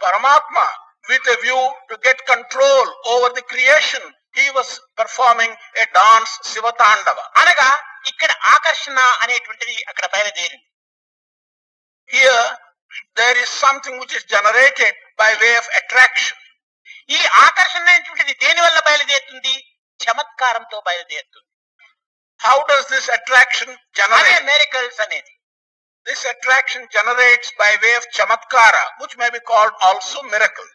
[0.00, 0.56] పరమాత్మ
[1.08, 4.02] with a view to get control over the creation,
[4.34, 7.24] he was performing a dance Sivatandava.
[7.40, 7.68] అనగా
[8.10, 10.68] ఇక్కడ ఆకర్షణ అనేటువంటిది అక్కడ బయలుదేరింది
[12.08, 12.44] Here
[13.20, 16.36] there is something which is generated by way of attraction.
[17.08, 19.54] ఈ ఆకర్షణ అనేటువంటిది దేని వల్ల బయలుదేరుతుంది
[20.00, 21.48] చమత్కారంతో బయలుదేరుతుంది
[22.40, 24.44] How does this attraction అదే generate?
[24.50, 25.32] మెరికల్స్ అనేది
[26.06, 30.70] This attraction generates by way of chamatkara, which may be called also miracle.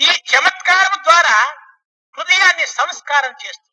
[0.00, 1.38] ఈ చమత్కారం ద్వారా
[2.14, 3.64] హృదయాన్ని సంస్కారం చేస్తుంది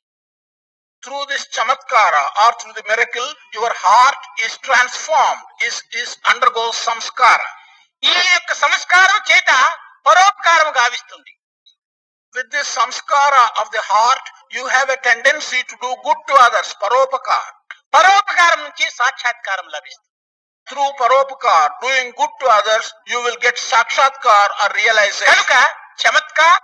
[1.03, 6.13] through this chamatkara or through the miracle your heart is transform is is
[6.57, 7.41] undergo samskara
[8.03, 9.51] ఈ యొక్క సంస్కారం చేత
[10.05, 11.33] పరోపకారం గావిస్తుంది
[12.35, 16.73] with this samskara of the heart you have a tendency to do good to others
[16.83, 17.45] పరోపకార
[17.93, 20.09] పరోపకారం నుంచి సాక్షాత్కారం లభిస్తుంది
[20.67, 25.55] through paropakar doing good to others you will get sakshatkar or realization కనుక
[26.01, 26.63] చమత్కార్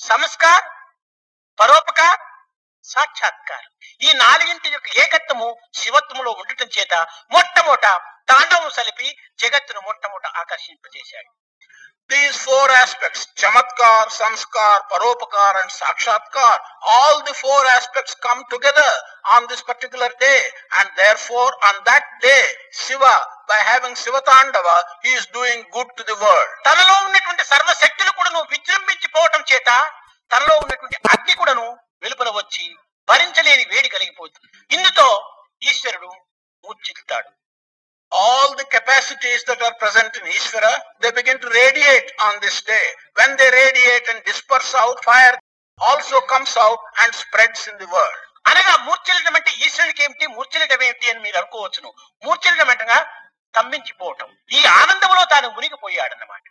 [0.00, 0.64] సంస్కార్
[1.58, 2.20] పరోపకార్
[2.84, 5.48] సాక్షాత్కారం ఈ నాలుగింటి యొక్క ఏకత్వము
[5.80, 6.94] శివత్వములో ఉండటం చేత
[7.34, 7.86] మొట్టమొదట
[8.28, 9.08] తాండవం సలిపి
[9.42, 11.30] జగత్తును మొట్టమొదట ఆకర్షింపజేశాడు
[12.10, 16.52] These four aspects, chamatkar, samskar, paropakar and sakshatkar,
[16.84, 18.90] all the four aspects come together
[19.26, 20.40] on this particular day.
[20.78, 23.14] And therefore, on that day, Shiva,
[23.48, 24.68] by having Shivatandava
[25.04, 29.70] he is doing good to the world తనలో ఉన్నటువంటి సర్వశక్తులు కూడా నువ్వు విజృంభించిపోవటం చేత
[30.30, 31.66] తనలో ఉన్నటువంటి అగ్ని కూడాను
[32.04, 32.66] వెలుపల వచ్చి
[33.08, 35.08] భరించలేని వేడి కలిగిపోతుంది ఇందుతో
[35.62, 36.12] ఈశ్వరుడు
[36.64, 37.30] మూర్చిల్తాడు
[38.12, 42.86] all the capacities that are present in Ishvara, they begin to radiate on this day.
[43.16, 45.36] When they radiate and disperse out, fire
[45.80, 48.20] also comes out and spreads in the world.
[48.44, 51.88] అనగా మూర్చలటం అంటే ఈశ్వరుడికి ఏమిటి మూర్చలటం ఏమిటి అని మీరు అనుకోవచ్చును
[52.22, 52.98] మూర్చలటం అంటగా
[53.56, 56.44] స్తంభించిపోవటం ఈ ఆనందంలో తాను మునిగిపోయాడన్నమాట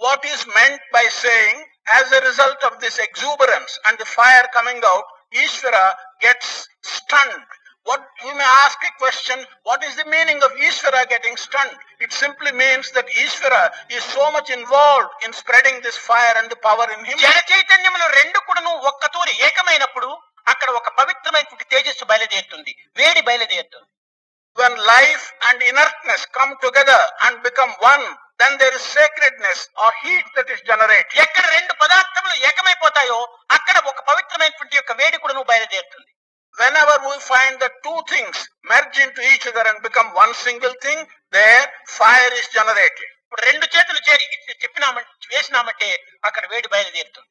[0.00, 1.56] What is meant by saying,
[1.92, 5.86] as a result of this exuberance and the fire coming out, Ishvara
[6.20, 6.46] gets
[6.92, 7.48] stunned.
[7.86, 11.76] What you may ask a question, what is the meaning of Ishvara getting stunned?
[12.00, 16.60] It simply means that Ishvara is so much involved in spreading this fire and the
[16.68, 17.18] power in him.
[17.26, 20.10] జన చైతన్యములు రెండు కూడాను ఒక్కతూరి ఏకమైనప్పుడు
[20.46, 23.89] అక్కడ ఒక పవిత్రమైనటువంటి తేజస్సు బయలుదేరుతుంది వేడి బయలుదేరుతుంది
[24.60, 28.04] When life and inertness come together and become one,
[28.40, 31.12] then there is sacredness or heat that is generated.
[31.24, 33.18] ఎక్కడ రెండు పదార్థములు ఏకమైపోతాయో
[33.56, 36.08] అక్కడ ఒక పవిత్రమైనటువంటి యొక్క వేడి కూడా బయలుదేరుతుంది
[36.56, 38.36] Whenever we find that two things
[38.70, 40.98] merge into each other and become one single thing,
[41.32, 41.62] there
[41.98, 43.08] fire is generated.
[43.24, 44.26] ఇప్పుడు రెండు చేతులు చేరి
[44.62, 45.90] చెప్పినామంటే వేసినామంటే
[46.28, 47.28] అక్కడ వేడి బయలుదేరుతుంది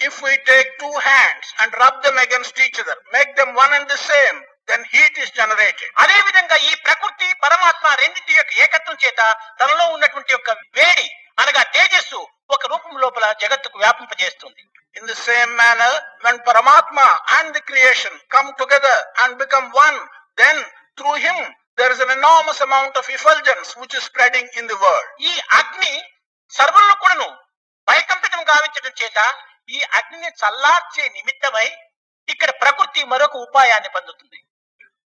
[0.00, 3.86] If we take two hands and rub them against each other, make them one and
[3.92, 9.20] the same, then heat is generated అదే విధంగా ఈ ప్రకృతి పరమాత్మ రెండింటి యొక్క ఏకత్వం చేత
[9.60, 11.06] తనలో ఉన్నటువంటి యొక్క వేడి
[11.42, 12.20] అనగా తేజస్సు
[12.54, 14.62] ఒక రూపం లోపల జగత్తుకు వ్యాపింపజేస్తుంది.
[14.96, 16.98] In the same manner when Paramatma
[17.36, 19.98] and the creation come together and become one
[20.42, 20.60] then
[20.98, 21.42] through him
[21.78, 25.94] there is enormous amount of effulgence which is spreading in the world ఈ అగ్ని
[26.52, 27.28] సర్వంలో కూడాను
[27.88, 29.18] పైకంపితం గావించడం చేత
[29.76, 31.68] ఈ అగ్ని చల్లార్చే నిమిత్తమై
[32.28, 34.38] ఇక్కడ ప్రకృతి మరొక ఉపాయాన్ని పొందుతుంది.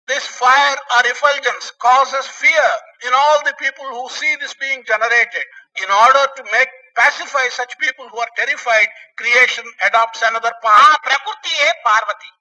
[0.07, 2.69] This fire or effulgence causes fear
[3.07, 5.45] in all the people who see this being generated.
[5.77, 8.87] In order to make pacify such people who are terrified,
[9.17, 10.97] creation adopts another ఆ path.
[11.07, 12.31] ప్రకృతియే Parvati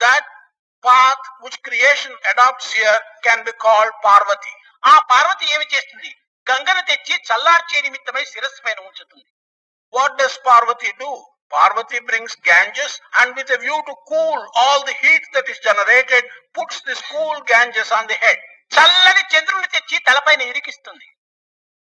[0.00, 0.24] That
[0.84, 4.54] path which creation adopts here can be called Parvati.
[4.92, 6.10] ఆ పార్వతి ఏమి చేస్తుంది
[6.46, 9.30] గంగను తెచ్చి చల్లార్చే నిమిత్తమై శిరస్సు పైన ఉంచుతుంది
[9.92, 11.12] What does Parvati do?
[11.53, 16.23] Parvati brings Ganges and with a view to cool all the heat that is generated,
[16.53, 18.39] puts this cool Ganges on the head.
[18.75, 21.07] చల్లని చంద్రుని తెచ్చి తలపైన ఇరికిస్తుంది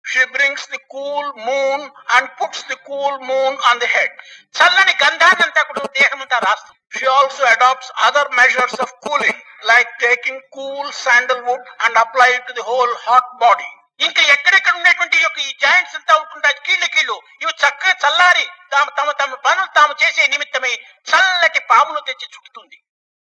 [0.05, 1.79] She brings the cool moon
[2.15, 4.11] and puts the cool moon on the head.
[4.57, 9.37] చల్లని గంధాన్నంతా కూడా దేహమంతా రాస్తుంది She also adopts other measures of cooling,
[9.71, 13.71] like taking cool sandalwood and apply it to the whole hot body.
[13.99, 19.11] ఇంకా ఎక్కడెక్కడ ఉండేటువంటి యొక్క ఈ joints ఎంత అవుతుంటా కీళ్ళ కీళ్ళు ఇవి చక్కగా చల్లారి తాము తమ
[19.21, 20.73] తమ పనులు తాము చేసే నిమిత్తమే
[21.07, 22.77] చల్లటి పామును తెచ్చి చుట్టుతుంది.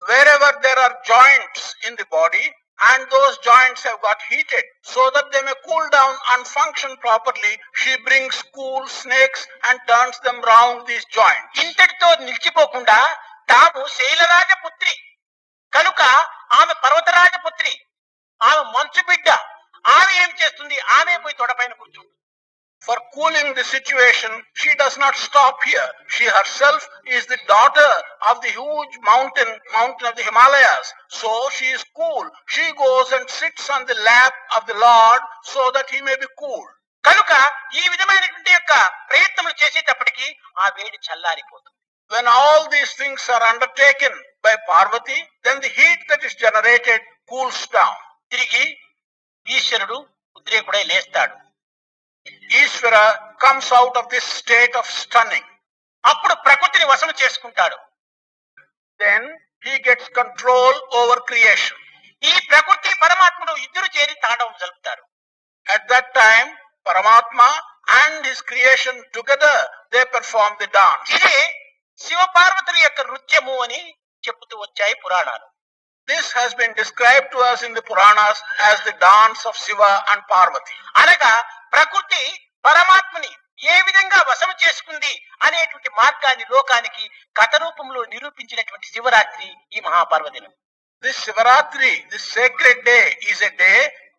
[0.30, 2.44] Wherever there are joints in the body
[2.84, 7.52] and those joints have got heated so that they may cool down and function properly
[7.80, 12.98] she brings cool snakes and turns them round these joint ఇంతటితో నిలిచిపోకుండా
[13.48, 14.94] తాము శైలరాజ పుత్రి
[15.72, 16.02] కనుక
[16.58, 17.72] ఆమె పర్వతరాజ పుత్రి
[18.40, 19.28] ఆమె మంచు బిడ్డ
[19.84, 20.76] ఆమె ఏం చేస్తుంది?
[20.98, 22.10] ఆమె పోయి తొడపైన కూర్చుంది
[22.84, 28.40] for cooling the situation she does not stop here she herself is the daughter of
[28.44, 33.86] the huge mountain mountain of the Himalayas so she cool she goes and sits on
[33.86, 36.70] the lap of the lord so that he may be cool
[37.04, 37.32] కనుక
[37.74, 38.72] ఈ విధమైనటువంటి యొక్క
[39.08, 41.78] ప్రయత్నములు చేసేటప్పటికీ ఆ వేడి చల్లారిపోతుంది.
[42.10, 47.64] When all these things are undertaken by Parvati then the heat that is generated cools
[47.70, 48.64] down తిరిగి
[49.72, 49.98] ఈశ్వరుడు
[50.38, 51.34] ఉద్రేకుడై లేస్తాడు.
[52.60, 52.96] Ishwara
[53.42, 55.48] comes out of this state of stunning
[56.04, 57.78] అప్పుడు ప్రకృతిని వశం చేసుకుంటాడు.
[59.00, 59.28] Then
[59.66, 61.80] he gets control over creation
[62.22, 65.02] ఈ ప్రకృతి పరమాత్మను ఇద్దరు చేరి తాండవం జరుపుతారు.
[65.66, 66.44] At that time
[66.90, 67.40] Paramatma
[68.00, 71.38] and his creation together they perform the dance ఇది
[72.00, 73.82] శివపార్వతుల యొక్క నృత్యము అని
[74.24, 75.46] చెబుతూ వచ్చాయి పురాణాలు.
[76.08, 80.24] This has been describe to us in the Puranas as the dance of Shiva and
[80.32, 81.32] Parvati అనగా
[81.72, 82.22] ప్రకృతి
[82.64, 83.32] పరమాత్మని
[83.66, 85.12] ఏ విధంగా వశం చేసుకుంది
[85.46, 87.04] అనేటువంటి మార్గాన్ని లోకానికి
[87.36, 90.30] కథ రూపంలో నిరూపించినటువంటి శివరాత్రి ఈ మహాపర్వ
[91.04, 92.98] this Shivaratri this sacred day
[93.30, 93.72] is a day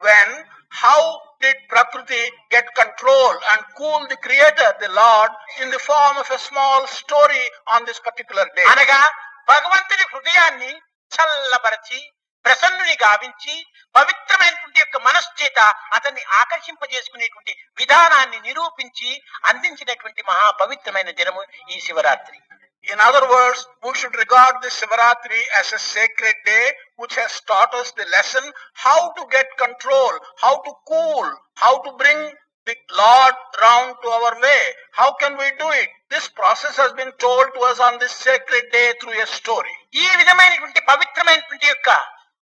[0.03, 0.33] when
[0.73, 0.99] how
[1.43, 2.21] did prakriti
[2.53, 7.43] get control and cool the creator the lord in the form of a small story
[7.75, 9.01] on this particular day అనగా
[9.47, 10.73] భగవంతుని హృదయాన్ని
[11.15, 11.99] చల్లబరచి
[12.45, 13.53] ప్రసన్నుని గావించి
[13.95, 15.59] పవిత్రమైనటువంటి యొక్క మనస్సు చేత
[15.97, 19.11] అతన్ని ఆకర్షింపజేసుకునేటువంటి విధానాన్ని నిరూపించి
[19.51, 22.39] అందించినటువంటి మహా పవిత్రమైన దినము ఈ Shivaratri
[22.83, 26.65] In other words, we should regard this Shivaratri as a sacred day
[26.97, 28.43] which has taught us the lesson
[28.75, 32.19] how to get control, how to cool, how to bring
[32.67, 34.61] the Lord round to our way.
[34.91, 35.89] How can we do it?
[36.13, 40.05] This process has been told to us on this sacred day through a story ఈ
[40.19, 41.89] విధమైనటువంటి పవిత్రమైనటువంటి యొక్క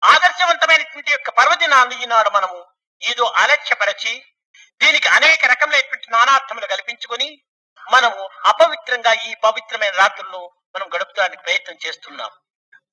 [0.03, 2.59] ఆదర్శవంతమైనటువంటి యొక్క పర్వదినాన్ని ఈనాడు మనము
[3.01, 4.13] ఏదో అలక్ష్యపరచి
[4.81, 7.29] దీనికి అనేక రకములైనటువంటి నానార్థములు కల్పించుకొని
[7.87, 10.41] మనము అపవిత్రంగా ఈ పవిత్రమైన రాత్రులను
[10.75, 12.31] మనం గడుపుతానికి ప్రయత్నం చేస్తున్నాం.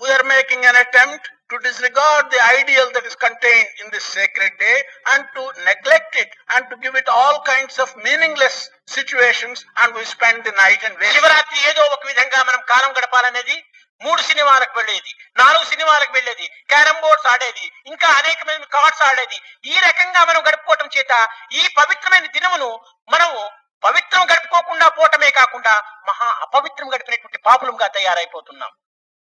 [0.00, 4.78] We are making an attempt to disregard the ideal that is contained in this sacred day
[5.12, 8.56] and to neglect it and to give it all kinds of meaningless
[8.96, 13.56] situations and we spend the night and Shivaratri ఏదో ఒక విధంగా మనం కాలం గడపాలనేది
[14.04, 19.38] మూడు సినిమాలకు వెళ్ళేది నాలుగు సినిమాలకు వెళ్ళేది క్యారమ్ బోర్డ్స్ ఆడేది ఇంకా అనేకమైన కార్డ్స్ ఆడేది.
[19.72, 21.12] ఈ రకంగా మనం గడుపుకోవటం చేత
[21.58, 22.68] ఈ పవిత్రమైన దినమును
[23.14, 23.38] మనము
[23.86, 25.74] పవిత్రం గడుపుకోకుండా పోవటమే కాకుండా
[26.08, 28.72] మహా అపవిత్రం గడిపినటువంటి పాపులంగా తయారైపోతున్నాం.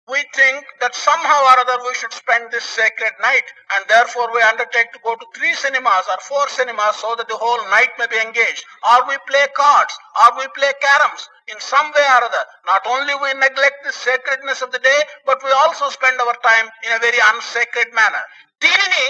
[0.07, 4.41] we think that somehow or other we should spend this sacred night and therefore we
[4.43, 8.07] undertake to go to three cinemas or four cinemas so that the whole night may
[8.11, 8.65] be engaged.
[8.83, 12.43] Or we play cards or we play caroms in some way or other.
[12.67, 16.67] Not only we neglect the sacredness of the day, but we also spend our time
[16.83, 18.23] in a very unsacred manner.
[18.63, 19.05] దీనిని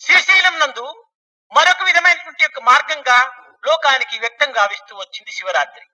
[0.00, 0.86] శ్రీశైలం నందు
[1.52, 3.18] మరొక విధమైనటువంటి యొక్క మార్గంగా
[3.68, 5.84] లోకానికి వ్యక్తం గావిస్తూ వచ్చింది Shivaratri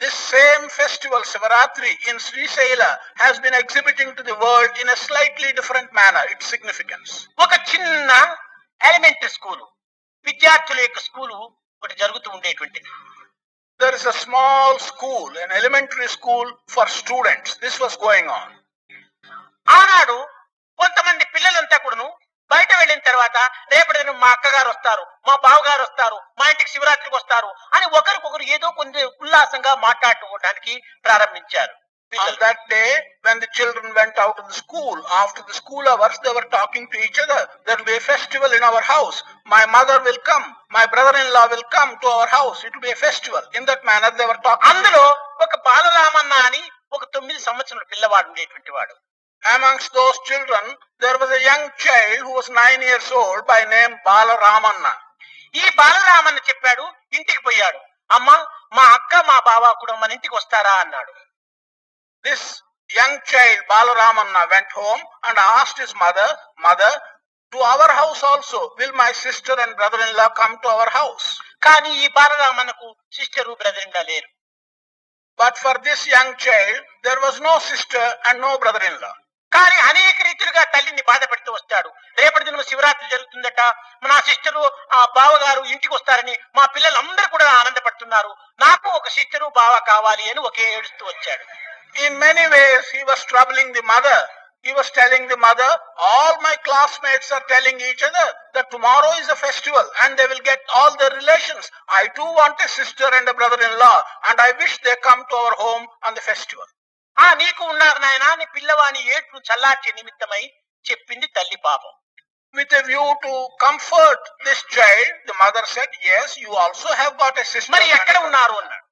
[0.00, 4.96] This same festival, Sivaratri, in Sri Saila has been exhibiting to the world in a
[4.98, 7.10] slightly different manner, its significance.
[7.38, 8.10] ఒక చిన్న
[8.80, 9.64] ఎలిమెంటరీ స్కూలు
[10.26, 11.38] విద్యార్థుల యొక్క స్కూలు
[11.82, 12.90] ఒకటి జరుగుతూ ఉండేటువంటిది
[13.80, 17.50] There is a small school, an elementary school for students.
[17.64, 18.48] This was going on.
[19.68, 20.16] ఆనాడు
[20.78, 22.06] కొంతమంది పిల్లలంతా కూడాను
[22.54, 23.36] బయట వెళ్ళిన తర్వాత
[23.72, 28.70] రేపటి మా అక్కగారు వస్తారు మా బావ గారు వస్తారు మా ఇంటికి శివరాత్రికి వస్తారు అని ఒకరికొకరు ఏదో
[28.70, 31.74] కొంచెం ఉల్లాసంగా మాట్లాడుకోవడానికి ప్రారంభించారు.
[33.54, 39.24] Children went out school after school hours they are talking to each other festival our house
[39.46, 43.44] my mother will come my brother in law will come to our house it festival
[43.54, 45.04] in that manner they are talk అందులో
[45.42, 48.94] ఒక బాలరామన్న అని ఒక తొమ్మిది సంవత్సరాల పిల్లవాడు ఉండేటువంటి వాడు.
[49.44, 50.64] Amongst those children,
[51.00, 54.92] there was a young child who was nine years old by name Bala Ramanna.
[55.54, 56.84] ఈ బాలరామన్న చెప్పాడు
[57.16, 57.80] ఇంటికి పోయాడు
[58.10, 58.36] అమ్మా
[58.76, 61.12] మా అక్క మా బావ కూడా మన ఇంటికి వస్తారా అన్నాడు
[62.24, 62.42] This
[62.90, 66.28] young child, Balaramanna, went home and asked his mother,
[66.58, 66.92] Mother,
[67.52, 71.26] to our house also, will my sister and brother-in-law come to our house?
[71.66, 74.30] కానీ ఈ బాలరామన్నకు సిస్టరు బ్రదర్ ఇంకా లేరు
[75.38, 79.14] But for this young child, there was no sister and no brother-in-law.
[79.56, 81.90] కానీ అనేక రీతిలుగా తల్లిని బాధ పెడుతూ వస్తాడు
[82.20, 83.60] రేపటి దినం శివరాత్రి జరుగుతుందట
[84.08, 84.64] నా సిస్టరు
[84.98, 88.32] ఆ బావగారు ఇంటికి వస్తారని మా పిల్లలందరూ కూడా ఆనందపడుతున్నారు
[88.64, 91.44] నాకు ఒక సిస్టరు బావ కావాలి అని ఒకే ఏడుస్తూ వచ్చాడు
[91.96, 94.18] In many ways, he was troubling the mother.
[94.64, 95.68] He was telling the mother,
[96.00, 100.42] all my classmates are telling each other that tomorrow is a festival and they will
[100.42, 101.64] get all their relations.
[101.90, 105.54] I too want a sister and a brother-in-law and I wish they come to our
[105.56, 106.66] home on the festival.
[107.16, 110.42] ఆ నీకు ఉన్నారు నాయనా అని పిల్లవాని ఏట్లు చల్లార్చే నిమిత్తమై
[110.84, 111.94] చెప్పింది తల్లి పాపం
[112.54, 117.34] With a view to comfort this child, the mother said, yes, you also have got
[117.36, 117.72] a sister.
[117.74, 118.84] మరి ఎక్కడ ఉన్నారు అన్నాడు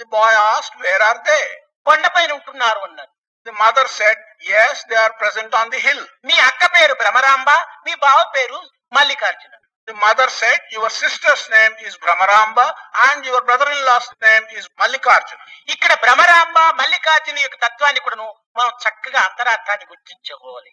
[0.00, 1.44] The boy asked, where are they?
[1.86, 3.12] కొండపైన ఉంటున్నారు అన్నాడు
[3.46, 6.00] The mother said, yes, they are present on the hill.
[6.28, 7.50] మీ అక్క పేరు భ్రమరాంబ
[7.86, 8.60] మీ బావ పేరు
[8.92, 9.54] Mallikarjuna
[9.88, 12.66] The mother said, your sister's name is Brahmaramba
[13.06, 15.44] and your brother-in-law's name is Mallikarjuna.
[15.68, 18.26] ఇక్కడ భ్రమరాంబ మల్లికార్జున యొక్క తత్వాన్ని కూడాను
[18.58, 20.70] మనం చక్కగా అంతరార్థాన్ని గుర్తించుకోవాలి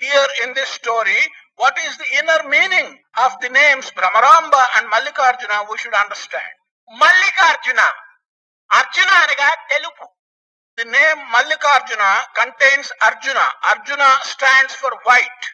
[0.00, 1.18] Here in this story,
[1.58, 2.88] what is the inner meaning
[3.24, 6.52] of the names Brahmaramba and Mallikarjuna we should understand.
[6.90, 7.80] Mallikarjuna
[8.70, 10.06] Arjuna అనగా తెలుపు
[10.78, 13.46] The name Mallikarjuna contains Arjuna.
[13.70, 15.44] Arjuna stands for white.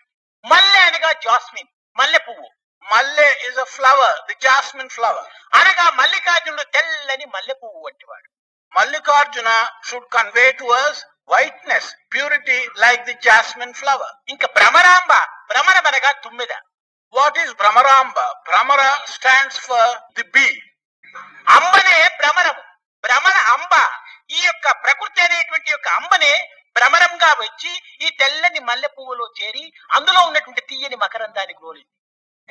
[0.44, 2.48] మల్లె అనగా జాస్మిన్ మల్లె పువ్వు
[2.88, 8.28] మల్లె is a flower the jasmine flower అనగా మల్లికార్జునుడు తెల్లని మల్లె పువ్వు వంటివాడు.
[8.72, 9.50] Mallikarjuna
[9.88, 11.00] should convey to us
[11.32, 15.12] whiteness purity like the jasmine flower ఇంకా భ్రమరాంబ
[15.50, 16.52] భ్రమర అనగా Tummida.
[17.14, 18.18] What is Bhramaramba?
[18.48, 18.82] Bhramara
[19.14, 20.48] stands for the bee
[21.56, 22.56] అంబనే భ్రమరం
[23.04, 23.74] భ్రమర అంబ
[24.36, 26.32] ఈ యొక్క ప్రకృతి అనేటువంటి యొక్క అంబనే
[26.76, 27.70] భ్రమరంగా వచ్చి
[28.04, 29.64] ఈ తెల్లని మల్లె పువ్వులో చేరి
[29.96, 31.92] అందులో ఉన్నటువంటి తీయని మకరందాన్ని గోలింది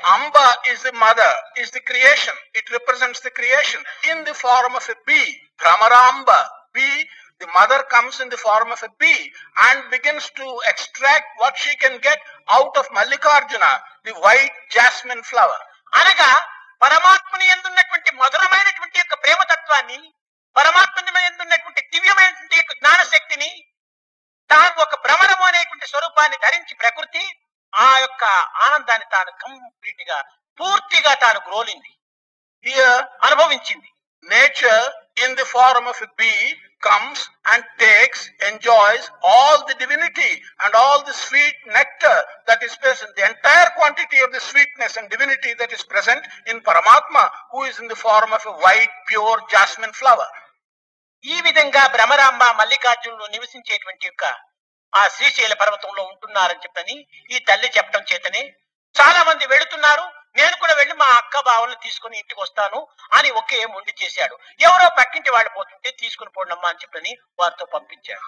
[0.06, 2.34] Amba is the mother, is the creation.
[2.54, 3.82] It represents the creation
[4.12, 5.30] in the form of a bee.
[5.60, 6.40] Brahmaramba,
[6.74, 7.06] bee.
[7.40, 9.32] The mother comes in the form of a bee
[9.70, 12.18] and begins to extract what she can get
[12.50, 13.72] out of Mallikarjuna,
[14.06, 15.60] the white jasmine flower.
[15.94, 16.32] అనగా
[16.82, 20.00] పరమాత్మని ఎందున్నటువంటి మధురమైనటువంటి యొక్క ప్రేమతత్వాన్ని
[20.56, 23.52] పరమాత్మని ఎందున్నటువంటి దివ్యమైనటువంటి యొక్క జ్ఞానశక్తిని
[24.50, 27.24] తాను ఒక భ్రమరము అనేటువంటి స్వరూపాన్ని ధరించి ప్రకృతి
[27.74, 28.24] ఆ యొక్క
[28.66, 30.18] ఆనందాన్ని తాను కంప్లీట్గా
[30.60, 31.92] పూర్తిగా తాను గ్రోలింది.
[33.26, 33.90] అనుభవించింది.
[34.28, 34.88] Nature
[35.26, 36.32] in the form of bee
[36.84, 40.32] comes and takes enjoys all the divinity
[40.64, 45.10] and all the sweet nectar that is present the entire quantity of the sweetness and
[45.10, 47.18] divinity that is present in Paramatma
[47.54, 50.36] who is in the form of white pure jasmine flower
[51.26, 54.26] ఈ విధంగా బ్రహ్మరాంబ మల్లికార్జునులు నివసించేటువంటి యొక్క
[54.94, 56.96] ఆ శ్రీశైల పర్వతంలో ఉంటున్నారని చెప్పని
[57.32, 58.44] ఈ తల్లి చెప్పడం చేతనే
[58.96, 60.06] చాలా మంది వెళుతున్నారు.
[60.38, 62.80] నేను కూడా వెళ్ళి మా అక్క బావలను తీసుకుని ఇంటికి వస్తాను
[63.14, 64.36] అని ఒకే మొండి చేశాడు.
[64.60, 68.26] ఎవరో పక్కింటి వాళ్ళు పోతుంటే తీసుకుని పోండమ్మా అని చెప్పని వారితో పంపించాడు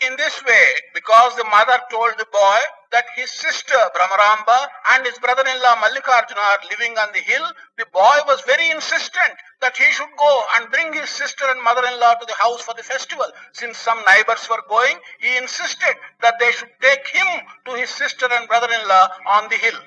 [0.00, 2.60] In this way, because the mother told the boy
[2.92, 7.44] that his sister Brahmaramba and his brother-in-law Mallikarjuna are living on the hill,
[7.78, 12.14] the boy was very insistent that he should go and bring his sister and mother-in-law
[12.14, 13.26] to the house for the festival.
[13.52, 17.26] Since some neighbors were going, he insisted that they should take him
[17.66, 19.04] to his sister and brother-in-law
[19.36, 19.78] on the hill.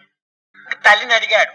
[0.86, 1.53] తల్లిని అడిగాడు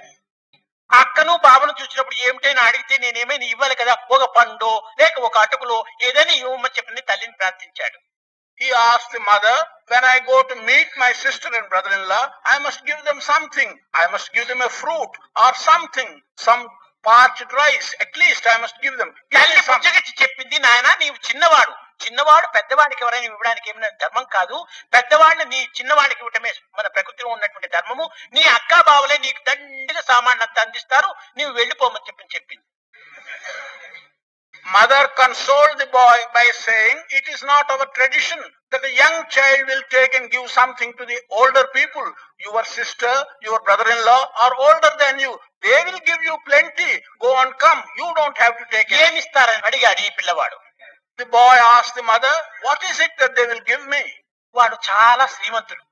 [0.90, 5.78] అక్కను బావను చూసినప్పుడు ఏమిటైనా అడిగితే నేనేమైనా ఇవ్వాలి కదా ఒక పండు లేక ఒక అటుకులో
[6.08, 7.98] ఏదైనా ఇవ్వమని చెప్పి తల్లిని ప్రార్థించాడు
[8.58, 9.56] He asked the mother,
[9.88, 13.70] when I go to meet my sister and brother-in-law, I must give them something.
[13.94, 16.66] I must give them a fruit or something, some
[17.04, 17.88] parched rice.
[18.00, 19.10] At least I must give them.
[19.32, 19.92] Give me something.
[20.22, 24.56] చెప్పింది నాయన నీవు చిన్నవాడు చిన్నవాడు పెద్దవాడికి ఎవరైనా ఇవ్వడానికి ఏమైనా ధర్మం కాదు
[24.94, 30.62] పెద్దవాడిని నీ చిన్నవాడికి ఇవ్వటమే మన ప్రకృతిలో ఉన్నటువంటి ధర్మము నీ అక్క బావలే నీకు దండిగా సామాన్ అంతా
[30.66, 32.64] అందిస్తారు నీవు వెళ్ళిపోమని చెప్పి చెప్పింది
[34.65, 38.39] Mother consoled the boy by saying, it is not our tradition
[38.71, 42.05] that a young child will take and give something to the older people.
[42.45, 43.11] Your sister,
[43.41, 45.33] your brother-in-law are older than you.
[45.63, 46.91] They will give you plenty.
[47.21, 47.81] Go and come.
[47.97, 48.99] You don't have to take it.
[49.07, 50.57] ఏమిస్తారని అడిగాడు ఈ పిల్లవాడు
[51.19, 54.03] The boy asked the mother, what is it that they will give me?
[54.57, 55.83] వాడు చాలా శ్రీమంతుడు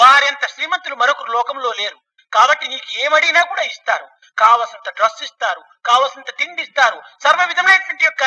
[0.00, 1.98] వారెంత శ్రీమంతులు మరొకరు లోకంలో లేరు
[2.33, 4.07] కాబట్టి నీకు ఏమడిగినా కూడా ఇస్తారు.
[4.37, 6.97] కావలసినంత డ్రెస్ ఇస్తారు కావలసినంత తిండి ఇస్తారు.
[7.23, 8.23] సర్వ విధమైనటువంటి యొక్క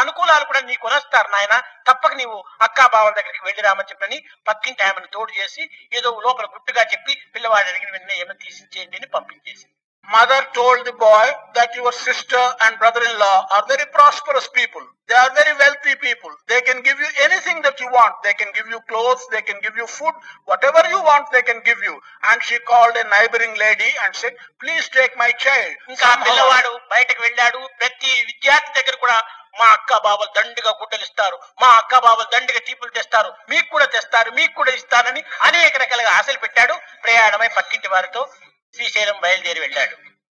[0.00, 1.54] అనుకూలాలు కూడా నీకు కొనస్తారు నాయన.
[1.88, 2.36] తప్పక నీవు
[2.66, 5.62] అక్కా బావల దగ్గరికి వెళ్ళి రామని చెప్పని పక్కింటి ఆమెను తోడు చేసి
[5.98, 9.66] ఏదో లోపల గుట్టుగా చెప్పి పిల్లవాడు అడిగిన వెంటనే ఏమైనా తీసిచ్చేయండి అని పంపించేసి
[10.08, 14.82] Mother told the boy that your sister and brother-in-law are very prosperous people.
[15.08, 16.30] They are very wealthy people.
[16.46, 18.14] They can give you anything that you want.
[18.22, 21.60] They can give you clothes, they can give you food, whatever you want, they can
[21.64, 21.98] give you.
[22.22, 25.74] And she called a neighboring lady and said, please take my child.
[26.26, 29.18] పిల్లవాడు బయటకు వెళ్ళాడు ప్రతి విద్యార్థి దగ్గర కూడా
[29.60, 34.30] మా అక్క బాబలు దండిగా గుడ్డలు ఇస్తారు మా అక్క బాబలు దండిగా టీపులు తెస్తారు మీకు కూడా తెస్తారు
[34.38, 36.74] మీకు కూడా ఇస్తానని అనేక రకాలుగా ఆశలు పెట్టాడు
[37.06, 38.22] ప్రయాణమై పక్కింటి వారితో
[38.74, 39.96] శ్రీశైలం బయలుదేరి వెళ్ళాడు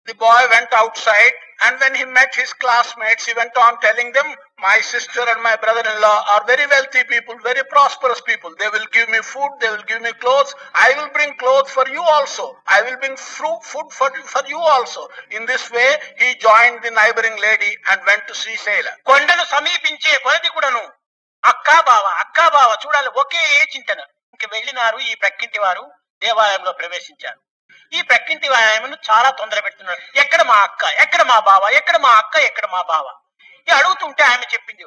[0.09, 4.29] The boy went outside and when he met his classmates, he went on telling them,
[4.59, 8.51] my sister and my brother-in-law are very wealthy people, very prosperous people.
[8.59, 10.55] They will give me food, they will give me clothes.
[10.75, 12.57] I will bring clothes for you also.
[12.67, 15.03] I will bring fruit, food for, for you also.
[15.31, 18.95] In this way, he joined the neighboring lady and went to see Sailor.
[19.11, 20.83] కొండను సమీపించే కొలది కూడాను
[21.45, 23.43] అక్కా బావ అక్కా బావ చూడాలి ఒకే
[23.75, 24.01] చింతన
[24.35, 25.85] ఇంక వెళ్ళినారు ఈ ప్రక్కింటి వారు
[26.23, 27.39] దేవాలయంలో ప్రవేశించారు
[27.93, 30.83] ఈ ప్రక్కింటి ఆమెను చాలా తొందర పెడుతున్నాడు ఎక్కడ మా అక్క?
[31.05, 31.63] ఎక్కడ మా బావ?
[31.71, 32.37] ఎక్కడ మా అక్క?
[32.41, 33.07] ఎక్కడ మా బావ?
[33.69, 34.85] ఈ అడుగుతుంటే ఆమె చెప్పింది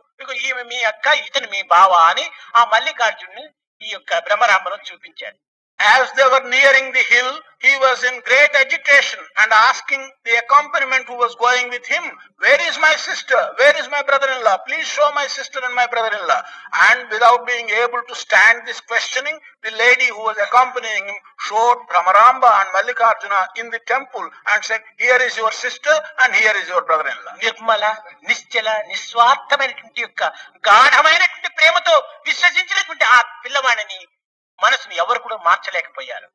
[0.47, 2.26] ఈమె మీ అక్క ఇతను మీ బావ అని
[2.56, 3.45] ఆ మల్లికార్జునుని
[3.82, 5.38] ఈ యొక్క బ్రహ్మరాంబరం చూపించాడు
[5.81, 11.05] As they were nearing the hill, he was in great agitation and asking the accompaniment
[11.07, 12.03] who was going with him,
[12.39, 13.37] Where is my sister?
[13.59, 14.57] Where is my brother in law?
[14.66, 16.41] Please show my sister and my brother in law.
[16.91, 21.18] And without being able to stand this questioning, the lady who was accompanying him
[21.49, 25.93] showed Brahmaramba and Mallikarjuna in the temple and said, Here is your sister
[26.24, 27.37] and here is your brother in law.
[27.45, 27.85] Nirmala
[28.29, 30.22] నిశ్చల నిస్వార్థమైనటువంటి యొక్క
[30.68, 31.97] గాఢమైనటువంటి ప్రేమతో
[32.29, 34.01] విశ్వసించినటువంటి ఆ పిల్లవాడిని
[34.64, 36.30] మనసుని ఎవరు కూడా మార్చలేకపోయారు.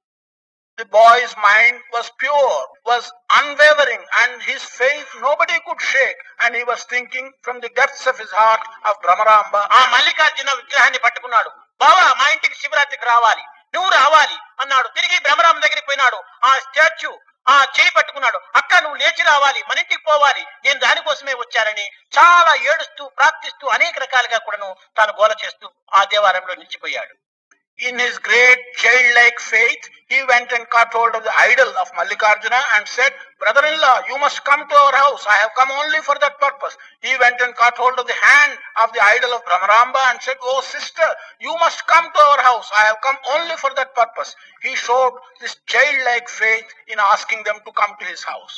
[0.79, 6.63] The boy's mind was pure was unwavering and his faith nobody could shake and he
[6.63, 11.49] was thinking from the depths of his heart of Bhramaramba ఆ మల్లికార్జున విగ్రహాన్ని పట్టుకున్నాడు.
[11.81, 13.43] బావా మా ఇంటికి శివరాత్రికి రావాలి.
[13.75, 14.89] నువ్వు రావాలి అన్నాడు.
[14.89, 16.23] తిరిగి భ్రమరాంబ దగ్గరికి పోయినాడు.
[16.45, 18.41] ఆ స్టాచ్యూ ఆ చేయి పట్టుకున్నాడు.
[18.57, 20.47] అక్క నువ్వు లేచి రావాలి మన ఇంటికి పోవాలి.
[20.65, 21.87] నేను దానికోసమే వచ్చానని
[22.19, 27.26] చాలా ఏడుస్తూ ప్రార్థిస్తూ అనేక రకాలుగా కూడాను తాను గోల చేస్తూ ఆ దేవాలయంలో నిలిచిపోయాడు.
[27.88, 32.62] In his great childlike faith, he went and caught hold of the idol of Mallikarjuna
[32.76, 35.26] and said, Brother-in-law, you must come to our house.
[35.28, 36.78] I have come only for that purpose.
[37.02, 40.38] He went and caught hold of the hand of the idol of Brahmaramba and said,
[40.44, 41.08] Oh sister,
[41.40, 42.70] you must come to our house.
[42.78, 44.36] I have come only for that purpose.
[44.62, 48.58] He showed this childlike faith in asking them to come to his house.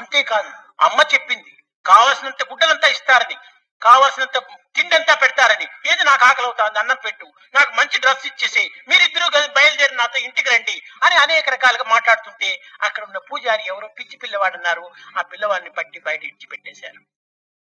[0.00, 0.50] అంతేకాదు
[0.86, 1.52] అమ్మ చెప్పింది
[1.88, 3.36] కావలసినంత గుడ్డలంతా ఇస్తారని
[3.81, 4.37] కావాల్సినంత
[4.75, 5.67] తిండంతా పెడతారని.
[5.91, 7.27] ఏది నాకు ఆకలి అవుతుంది అన్నం పెట్టు.
[7.55, 8.63] నాకు మంచి డ్రెస్ ఇచ్చేసి.
[8.89, 12.49] మీరిద్దరూ కలిసి బయలుదేరి నాతో ఇంటికి రండి అని అనేక రకాలుగా మాట్లాడుతుంటే
[12.81, 14.85] అక్కడ ఉన్న పూజారి ఎవరో పిచ్చి పిల్లవాడు అన్నారు
[15.17, 17.01] ఆ పిల్లవాడిని పట్టి బయట ఇచ్చి పెట్టేశారు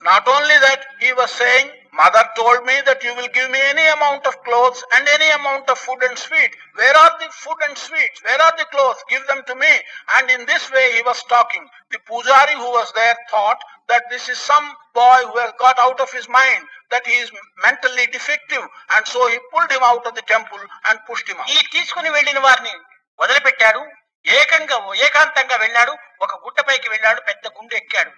[0.03, 3.87] Not only that, he was saying, Mother told me that you will give me any
[3.97, 6.53] amount of clothes and any amount of food and sweet.
[6.77, 8.23] Where are the food and sweets?
[8.23, 9.03] Where are the clothes?
[9.09, 9.73] Give them to me.
[10.15, 11.65] And in this way he was talking.
[11.91, 15.99] The pujari who was there thought that this is some boy who has got out
[15.99, 17.33] of his mind, that he is
[17.65, 18.63] mentally defective.
[18.95, 21.49] And so he pulled him out of the temple and pushed him out.
[21.57, 22.75] ఈ తీసుకుని వెళ్ళిన వారిని
[23.23, 23.83] వదిలిపెట్టాడు
[24.25, 24.79] ఏకంగా
[25.09, 25.93] ఏకాంతంగా వెళ్ళాడు
[26.25, 28.13] ఒక గుట్టపైకి వెళ్ళాడు పెద్ద గుండు ఎక్కాడు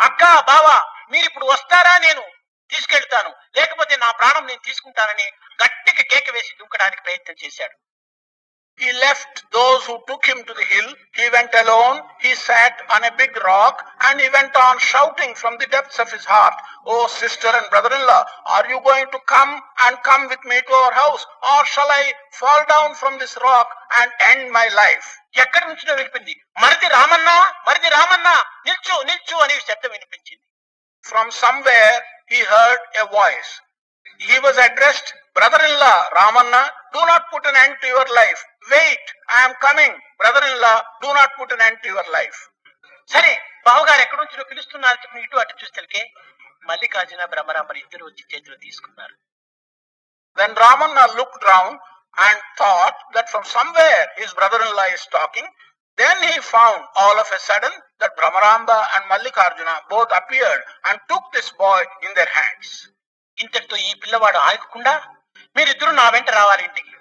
[0.00, 0.76] అక్క బావా
[1.10, 2.22] మీరు ఇప్పుడు వస్తారా నేను?
[2.70, 3.34] తీసుకెళ్తాను.
[3.56, 5.32] లేకపోతే నా ప్రాణం నేను తీసుకుంటానని
[5.64, 7.76] గట్టిగా కేక వేసి దుంకడానికి ప్రయత్నం చేశాడు.
[8.77, 10.93] He left those who took him to the hill.
[11.15, 12.01] He went alone.
[12.21, 16.09] He sat on a big rock and he went on shouting from the depths of
[16.11, 16.53] his heart,
[16.85, 20.93] Oh, sister and brother-in-law, are you going to come and come with me to our
[20.93, 21.25] house?
[21.51, 23.67] Or shall I fall down from this rock
[24.01, 25.07] and end my life?
[25.43, 27.35] ఎక్కడి నుంచినో వినిపింది మరిది రామన్నా
[27.67, 28.35] మరిది రామన్నా
[28.67, 30.45] నిల్చు నిల్చు అనే శబ్దం వినిపించింది
[31.09, 31.95] From somewhere
[32.31, 33.51] he heard a voice.
[34.29, 36.63] He was addressed, brother-in-law, Ramanna,
[36.94, 38.40] do not put an end to your life.
[38.70, 39.92] Wait, I am coming.
[40.20, 42.38] Brother-in-law, do not put an end to your life.
[43.12, 43.32] సరే
[43.66, 46.02] బావగారు ఎక్కడి నుంచినో పిలుస్తున్నారు చెప్పి ఇటు అటు చూస్తే
[46.68, 49.14] మల్లికార్జున బ్రహ్మరాంబరి ఇద్దరు వచ్చి చేతిలో తీసుకున్నారు
[50.36, 51.74] Then Ramanna looked round
[52.16, 55.46] and thought that from somewhere his brother-in-law is talking.
[55.98, 57.70] Then he found all of a sudden
[58.00, 62.68] that Brahmaramba and Mallikarjuna both appeared and took this boy in their hands.
[63.38, 64.94] ఇంతటితో ఈ పిల్లవాడు ఆగకుండా
[65.56, 66.92] మీరిద్దరూ నా వెంట రావాలి ఇంటికి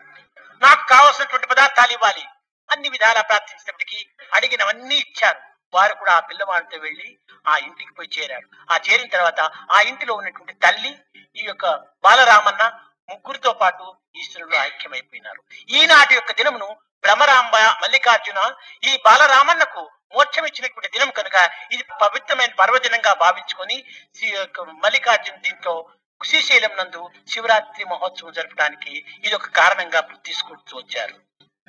[0.61, 2.23] నాకు కావలసినటువంటి పదార్థాలు ఇవ్వాలి.
[2.69, 3.99] అన్ని విధాలా ప్రార్థించినప్పటికీ
[4.33, 5.39] అడిగినవన్నీ ఇచ్చారు.
[5.73, 7.09] వారు కూడా ఆ పిల్లవాడితో వెళ్ళి
[7.45, 9.39] ఆ ఇంటికి పోయి చేరాడు ఆ చేరిన తర్వాత
[9.75, 10.91] ఆ ఇంటిలో ఉన్నటువంటి తల్లి
[11.37, 11.65] ఈ యొక్క
[12.03, 12.63] బాలరామన్న
[13.09, 13.85] ముగ్గురితో పాటు
[14.21, 15.41] ఈశ్వరుడు ఐక్యమైపోయినారు.
[15.69, 16.69] ఈనాటి యొక్క దినమును
[17.03, 18.39] భ్రమరాంబ మల్లికార్జున
[18.89, 19.81] ఈ బాలరామన్నకు
[20.15, 21.37] మోక్షం ఇచ్చినటువంటి దినం కనుక
[21.73, 23.77] ఇది పవిత్రమైన పర్వదినంగా భావించుకొని
[24.17, 24.29] శ్రీ
[24.83, 25.75] మల్లికార్జున దీంట్లో
[26.22, 27.02] శ్రీశైలం నందు
[27.32, 28.92] శివరాత్రి మహోత్సవం జరపడానికి
[29.26, 31.16] ఇది ఒక కారణంగా తీసుకుంటూ వచ్చారు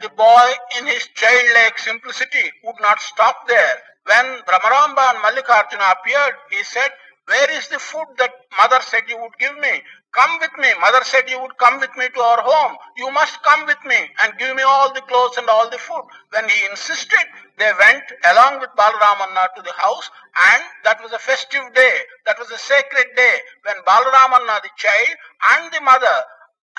[0.01, 0.47] The boy
[0.77, 3.73] in his childlike simplicity would not stop there.
[4.05, 6.91] When Brahmaramba and Mallikarjuna appeared, he said,
[7.27, 9.73] Where is the food that mother said you would give me?
[10.13, 10.69] Come with me.
[10.81, 12.75] Mother said you would come with me to our home.
[12.97, 16.01] You must come with me and give me all the clothes and all the food.
[16.31, 17.25] When he insisted,
[17.59, 20.09] they went along with Balaramanna to the house
[20.53, 21.95] and that was a festive day.
[22.25, 25.15] That was a sacred day when Balaramanna, the child,
[25.53, 26.17] and the mother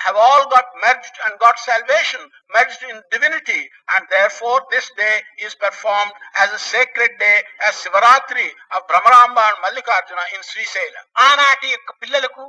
[0.05, 2.19] have all got merged and got salvation,
[2.53, 8.49] merged in divinity, and therefore this day is performed as a sacred day, as Sivaratri
[8.75, 11.01] of Brahmaramba and Mallikarjuna in Sri Sela.
[11.27, 12.45] ఆనాటి యొక్క పిల్లలకు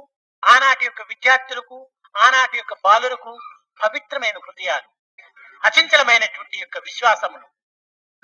[0.47, 1.77] ఆనాటి యొక్క విద్యార్థులకు
[2.15, 3.33] ఆనాటి యొక్క బాలులకు
[3.79, 4.89] పవిత్రమైన హృదయాలు
[5.63, 7.47] అచంచలమైనటువంటి యొక్క విశ్వాసములు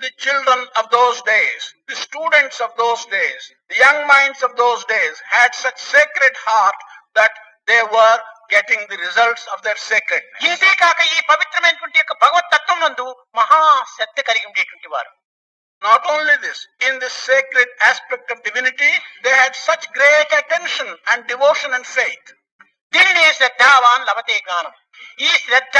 [0.00, 4.82] The children of those days, the students of those days, the young minds of those
[4.86, 6.78] days had such sacred heart
[7.16, 7.34] that
[7.68, 8.16] they were
[8.50, 10.40] getting the results of their sacredness.
[10.46, 13.06] ఇదే కాక ఈ పవిత్రమైనటువంటి యొక్క భగవత్ తత్వం నందు
[13.36, 13.60] మహా
[13.94, 15.12] శ్రద్ధ కలిగి ఉండేటువంటి వారు
[15.83, 18.91] Not only this, in this sacred aspect of divinity,
[19.23, 22.27] they had such great attention and devotion and faith.
[22.93, 24.73] దీనినే శ్రద్ధావాన్ లభతే జ్ఞానం
[25.19, 25.77] ఈ శ్రద్ధ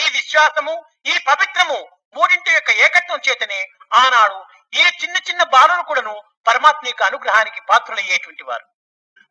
[0.00, 0.74] ఈ విశ్వాసము
[1.10, 1.78] ఈ పవిత్రము
[2.16, 3.60] మూడింటి యొక్క ఏకత్వం చేతనే
[4.00, 4.38] ఆనాడు
[4.72, 6.14] ఈ చిన్న చిన్న బాలులు కూడాను
[6.48, 8.66] పరమాత్మ యొక్క అనుగ్రహానికి పాత్రులయ్యేటువంటి వారు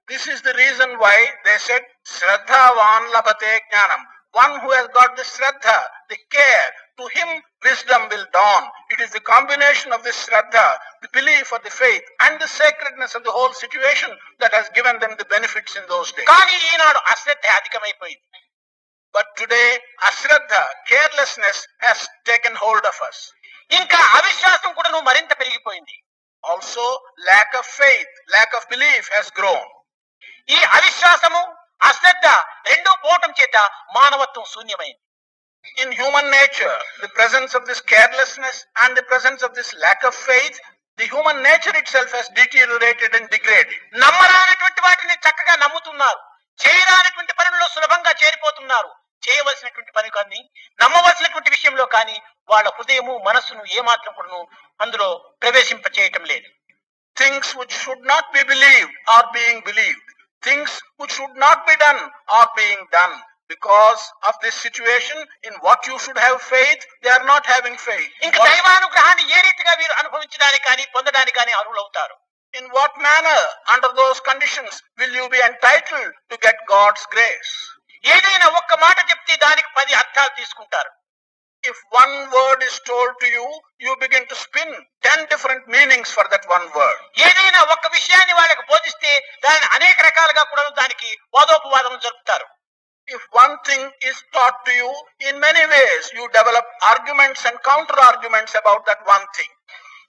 [0.10, 1.16] This is the reason why
[1.46, 4.02] they said Shraddhavan labhate jnanam.
[4.34, 5.76] One who has got the Shraddha,
[6.10, 7.30] the care, to him
[7.65, 8.65] wisdom will dawn.
[8.91, 10.67] It is the combination of this Shraddha,
[11.03, 14.11] the belief or the faith, and the sacredness of the whole situation
[14.41, 16.27] that has given them the benefits in those days.
[19.15, 23.19] But today, Ashraddha, carelessness, has taken hold of us.
[23.79, 25.97] ఇంకా అవిశ్వాసం కూడాను మరింత పెరిగిపోయింది
[26.45, 26.85] Also,
[27.31, 29.67] lack of faith, lack of belief has grown.
[30.55, 31.43] ఈ అవిశ్వాసము
[31.89, 32.27] అశ్రద్ధ
[32.71, 33.57] రెండూ పోవటం చేత
[33.97, 35.02] మానవత్వం శూన్యమైంది
[35.83, 40.15] In human nature, the presence of this carelessness and the presence of this lack of
[40.15, 40.59] faith,
[40.99, 43.79] the human nature itself has deteriorated and degraded.
[44.03, 46.21] నమ్మరానటువంటి వాటిని చక్కగా నమ్ముతున్నారు
[46.59, 48.91] చేయరానటువంటి పనుల్లో సులభంగా చేరిపోతున్నారు
[49.23, 50.41] చేయవలసినటువంటి పని కానీ
[50.79, 52.17] నమ్మవలసినటువంటి విషయంలో కానీ
[52.49, 54.43] వాళ్ళ హృదయము మనస్సును ఏమాత్రం కూడాను
[54.85, 55.09] అందులో
[55.45, 56.49] ప్రవేశింప చేయటం లేదు
[57.17, 60.07] Things which should not be believed are being believed.
[60.43, 63.15] Things which should not be done are being done.
[63.52, 68.10] Because of this situation, in what you should have faith, they are not having faith.
[68.26, 72.16] ఇంక What- దైవానుగ్రహాన్ని ఏ రీతిగా వీరు అనుభవించడానికి కానీ పొందడానికి కానీ అర్హులవుతారు
[72.54, 73.40] in what manner,
[73.74, 77.52] under those conditions, will you be entitled to get God's grace?
[78.04, 80.92] ఏదైనా ఒక్క మాట చెప్తే దానికి పది అర్థాలు తీసుకుంటారు
[81.64, 83.46] If one word is told to you,
[83.80, 84.70] you begin to spin
[85.04, 87.00] ten different meanings for that one word.
[87.28, 89.12] ఏదైనా ఒక్క విషయాన్ని వాళ్ళకి బోధిస్తే
[89.46, 92.48] దానిని అనేక రకాలుగా కూడా దానికి వాదోపవాదం జరుపుతారు
[93.09, 94.91] if one thing is taught to you
[95.21, 99.51] in many ways you develop arguments and counter arguments about that one thing.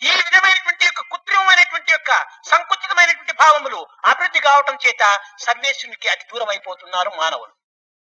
[0.01, 2.11] ఈ విధమైనటువంటి యొక్క కృత్రిమైనటువంటి యొక్క
[2.51, 3.79] సంకుచితమైనటువంటి భావములు
[4.11, 5.03] అభివృద్ధి కావటం చేత
[5.45, 7.53] సర్వేశునికి అతి దూరం అయిపోతున్నారు మానవులు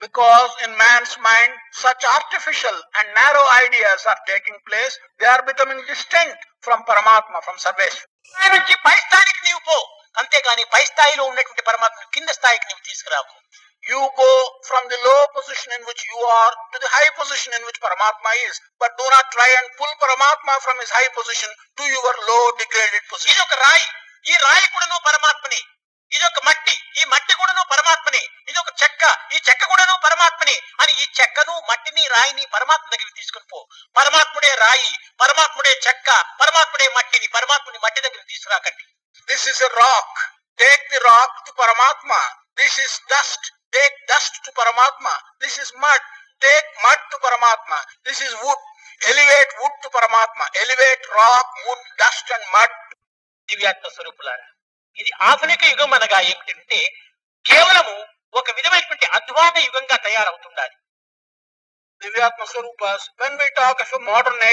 [0.01, 5.87] because in man's mind such artificial and narrow ideas are taking place they are becoming
[5.91, 8.07] distant from Paramatma from Sarveshwar
[8.85, 9.77] పై స్థాయికి నీవు పో.
[10.17, 13.33] అంతేగాని పై స్థాయిలో ఉన్నటువంటి పరమాత్మ కింద స్థాయికి నీవు తీసుకురాకు.
[13.89, 14.31] You go
[14.69, 18.31] from the low position in which you are to the high position in which Paramatma
[18.47, 18.55] is.
[18.81, 22.95] But do not try and pull Paramatma from his high position to your low degraded
[22.95, 23.41] ఇది position.
[23.45, 23.85] ఒక రాయి
[24.25, 25.61] ఈ రాయి కూడాను పరమాత్మని
[26.11, 29.03] ఇది ఒక మట్టి ఈ మట్టి కూడాను పరమాత్మని ఇది ఒక చెక్క
[29.35, 33.59] ఈ చెక్క కూడాను పరమాత్మని అని ఈ చెక్కను మట్టిని రాయిని పరమాత్మ దగ్గరికి తీసుకుని పో
[33.99, 34.89] పరమాత్ముడే రాయి
[35.23, 36.09] పరమాత్ముడే చెక్క
[36.41, 38.85] పరమాత్ముడే మట్టిని పరమాత్ముని మట్టి దగ్గరికి తీసుకురాకండి
[39.27, 40.11] This is a rock.
[40.59, 42.19] Take the rock to Paramatma.
[42.57, 43.41] This is dust.
[43.73, 45.07] Take dust to Paramatma
[45.39, 46.07] this is mud
[46.41, 47.71] take mud to Paramatma
[48.03, 48.65] this is wood
[49.01, 52.77] elevate wood to Paramatma elevate rock wood dust and mud
[53.49, 54.47] దివ్యాత్మ స్వరూపులారా
[54.97, 56.79] ఇది ఆధునిక యుగం అనగా ఏమిటంటే
[57.45, 57.95] కేవలము
[58.33, 60.75] ఒక విధమైనటువంటి అద్వాన యుగంగా తయారవుతుండాలి.
[62.01, 62.83] దివ్యాత్మ స్వరూప
[63.21, 63.81] when we talk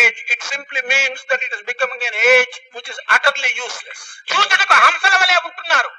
[0.01, 2.55] age it simply means that it is becoming an age
[5.45, 5.91] ఉంటున్నారు.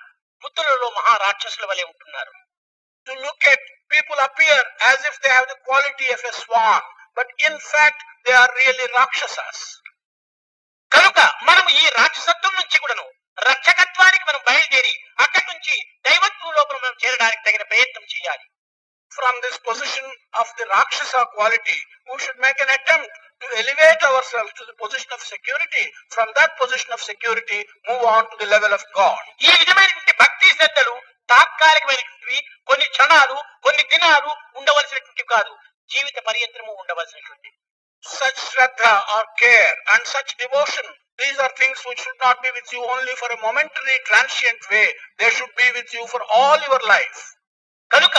[0.44, 2.32] బుద్ధులలో మహారాక్షసుల వలె ఉంటున్నారు.
[3.08, 3.60] To look at
[3.92, 6.82] people appear as if they have the quality of a swan,
[7.18, 9.60] but in fact they are really rakshasas.
[10.92, 13.06] కనుక మనం ఈ రాక్షసత్వం నుంచి కూడాను
[13.38, 14.94] రక్షకత్వానికి మనం బయలుదేరి
[15.24, 15.76] అక్కడి నుంచి
[16.08, 18.46] దైవత్వం లోపల మనం చేరడానికి తగిన ప్రయత్నం చేయాలి
[19.12, 21.78] From this position of the rakshasa quality,
[22.08, 25.86] we should make an attempt to elevate ourselves to the position of security.
[26.12, 29.22] From that position of security, move on to the level of God.
[29.46, 30.96] ఈ విధమైనటువంటి భక్తి శ్రద్ధలు
[31.30, 35.54] తాత్కాలికమైనటువంటివి కొన్ని క్షణాలు కొన్ని దినాలు ఉండవలసినటువంటివి కాదు
[35.90, 37.50] జీవిత పర్యంతరము ఉండవలసినటువంటి
[38.04, 40.86] such shraddha or care and such devotion
[41.20, 44.86] these are things which should not be with you only for a momentary transient way
[45.20, 47.20] they should be with you for all your life
[47.92, 48.18] కనుక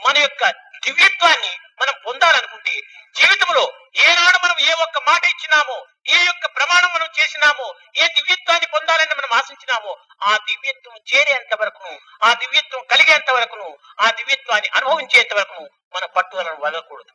[0.00, 0.42] మన యొక్క
[0.84, 2.74] దివ్యత్వాన్ని మనం పొందాలనుకుంటే
[3.16, 3.64] జీవితంలో
[4.04, 9.32] ఏనాడు మనం ఏ ఒక్క మాట ఇచ్చినామో ఏ యొక్క ప్రమాణం మనం చేసినాము ఏ దివ్యత్వాన్ని పొందాలని మనం
[9.38, 9.92] ఆశించినామో
[10.22, 11.88] ఆ దివ్యత్వం చేరేంత వరకు
[12.22, 13.64] ఆ దివ్యత్వం కలిగేంత వరకు
[13.98, 15.62] ఆ దివ్యత్వాన్ని అనుభవించేంత వరకు
[15.94, 17.12] మన పట్టుదలను వదలకూడదు.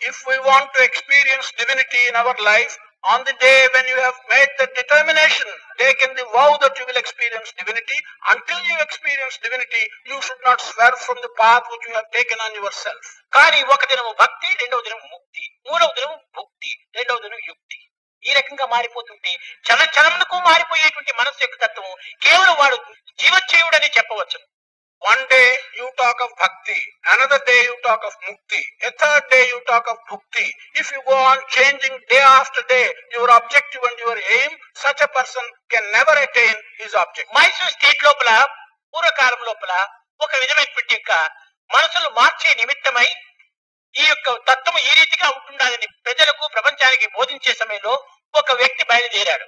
[0.00, 2.74] If you want to experience divinity in our life
[3.04, 7.00] on the day when you have made the determination take in the vow that you'll
[7.02, 7.96] experience divinity
[8.32, 12.44] until you experience divinity you should not swerve from the path which you have taken
[12.46, 17.78] on yourself కానీ ఒక దినము భక్తి రెండవ దినము ముక్తి మూడవ దినము భక్తి రెండవ దినం యుక్తి.
[18.24, 19.32] ఈ రకంగా మారిపోతుంటే
[19.66, 22.76] చల చలమునకు మారిపోయేటువంటి మనస్సు యొక్క తత్వం కేవలం వాడు
[23.18, 24.38] జీవచ్చేయుడని చెప్పవచ్చు.
[25.02, 25.40] One day
[25.78, 26.76] you talk of bhakti
[27.12, 28.60] another day you talk of mukti
[29.00, 30.44] third day you talk of bhukti
[30.80, 32.80] if you go on changing day after day
[33.14, 38.04] your objective and your aim such a person can never attain his object Mysore state
[38.04, 38.30] లోపల
[38.94, 39.72] పూర్వకాలం లోపల
[40.20, 41.12] ఒక విధమైనటువంటి యొక్క
[41.70, 43.08] మనసులు మార్చే నిమిత్తమై
[43.94, 47.94] ఈ యొక్క తత్వం ఈ రీతిగా ఉంటుందని ప్రజలకు ప్రపంచానికి బోధించే సమయంలో
[48.34, 49.46] ఒక వ్యక్తి బయలుదేరాడు.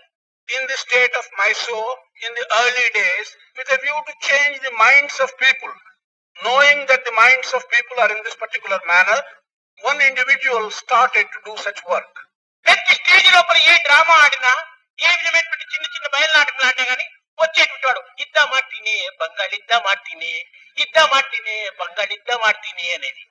[0.49, 5.21] In the state of Mysore in the early days with view to change the minds
[5.21, 5.73] of people
[6.37, 9.23] knowing that the minds of people are in this particular manner
[9.79, 12.19] one individual start do such work
[12.67, 14.53] ప్రతి stage లోపల ఏ drama ఆడినా
[14.99, 17.07] ఏ విధమైనటువంటి చిన్న చిన్న బయలు నాటకం ఆడినా గానీ
[17.39, 20.33] వచ్చేటువంటి వాడు ఇద్దా మార్టీని బంగాళ ఇద్దా మార్టీని
[20.79, 23.23] ఇద్దా మార్టీని బంగాళ ఇద్దా మార్టీని అనేది.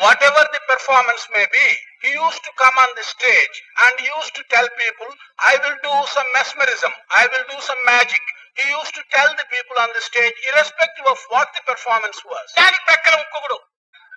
[0.24, 1.66] Whatever the performance may be
[2.05, 5.09] he used to come on the stage and he used to tell people,
[5.51, 8.23] I will do some mesmerism, I will do some magic.
[8.59, 12.47] He used to tell the people on the stage, irrespective of what the performance was.
[12.59, 13.57] దానికి ప్రక్కన ఇంకొకడు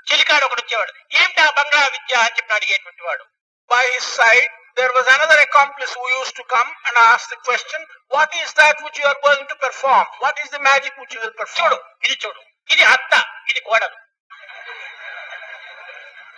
[0.08, 3.24] చెలికాడు ఒకడు వచ్చేవాడు ఏమిటి ఆ బంగ్లా విద్య అని చెప్పి అడిగేటువంటి వాడు
[3.70, 4.48] By his side,
[4.78, 7.80] there was another accomplice who used to come and ask the question,
[8.14, 10.06] What is that which you are going to perform?
[10.24, 11.78] What is the magic which you will చూడు perform?
[12.04, 12.40] ఇది చూడు
[12.74, 13.12] ఇది అత్త
[13.50, 13.96] ఇది కోడలు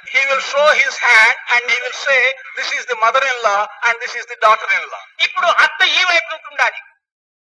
[0.06, 2.22] He will show his hand and he will say,
[2.58, 5.04] This is the mother in law and this is the daughter in law.
[5.20, 6.80] ఇప్పుడు అత్త ఈ వైపు ఉంటుండాలి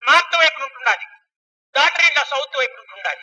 [0.02, 1.06] నార్త్ వైపు ఉంటుండాలి
[1.74, 3.22] డాక్టర్ ఇంకా సౌత్ వైపు ఉంటుండాలి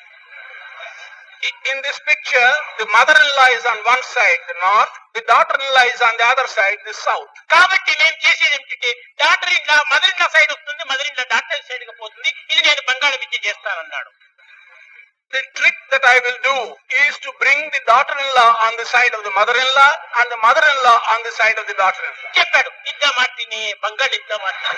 [1.43, 6.01] I- In this picture, the mother-in-law is on one side, the north, the daughter-in-law is
[6.01, 7.32] on the other side, the south.
[7.53, 8.89] కాబట్టి నేను చేసేది ఏమిటంటే
[9.23, 13.39] డాక్టర్ ఇంట్లో మదర్ ఇంట్లో సైడ్ వస్తుంది మదర్ ఇంట్లో డాక్టర్ సైడ్కి పోతుంది ఇది నేను బంగాళ విద్య
[13.47, 14.11] చేస్తానన్నాడు
[15.32, 16.57] The trick that I will do
[17.01, 21.20] is to bring the daughter-in-law on the side of the mother-in-law and the mother-in-law on
[21.22, 22.28] the side of the daughter-in-law.
[22.38, 24.76] చెప్పాడు ఇద్దా మాటిని బంగాళ ఇద్దా మాటిని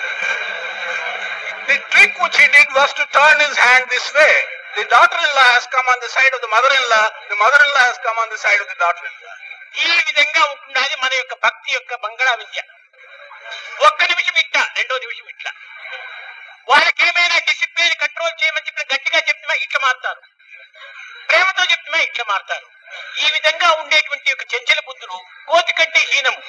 [1.69, 4.33] The trick which he did was to turn his hand this way.
[4.77, 8.29] The daughter-in-law has come on the side of the mother-in-law, the mother-in-law has come on
[8.33, 9.35] the side of the daughter-in-law.
[9.79, 12.59] ఈ విధంగా ఉంటున్నది మన యొక్క భక్తి యొక్క బంగాళ విద్య
[13.87, 15.51] ఒక్క నిమిషం ఇట్లా రెండో నిమిషం ఇట్లా
[16.67, 20.21] వాళ్ళకి ఏమైనా డిసిప్లిన్ కంట్రోల్ చేయమని చెప్పి గట్టిగా చెప్తున్నా ఇట్లా మారుతారు
[21.28, 22.66] ప్రేమతో చెప్తున్నా ఇట్లా మారుతారు.
[23.26, 26.42] ఈ విధంగా ఉండేటువంటి యొక్క చెంచల బుద్ధులు కోతి కంటే హీనము.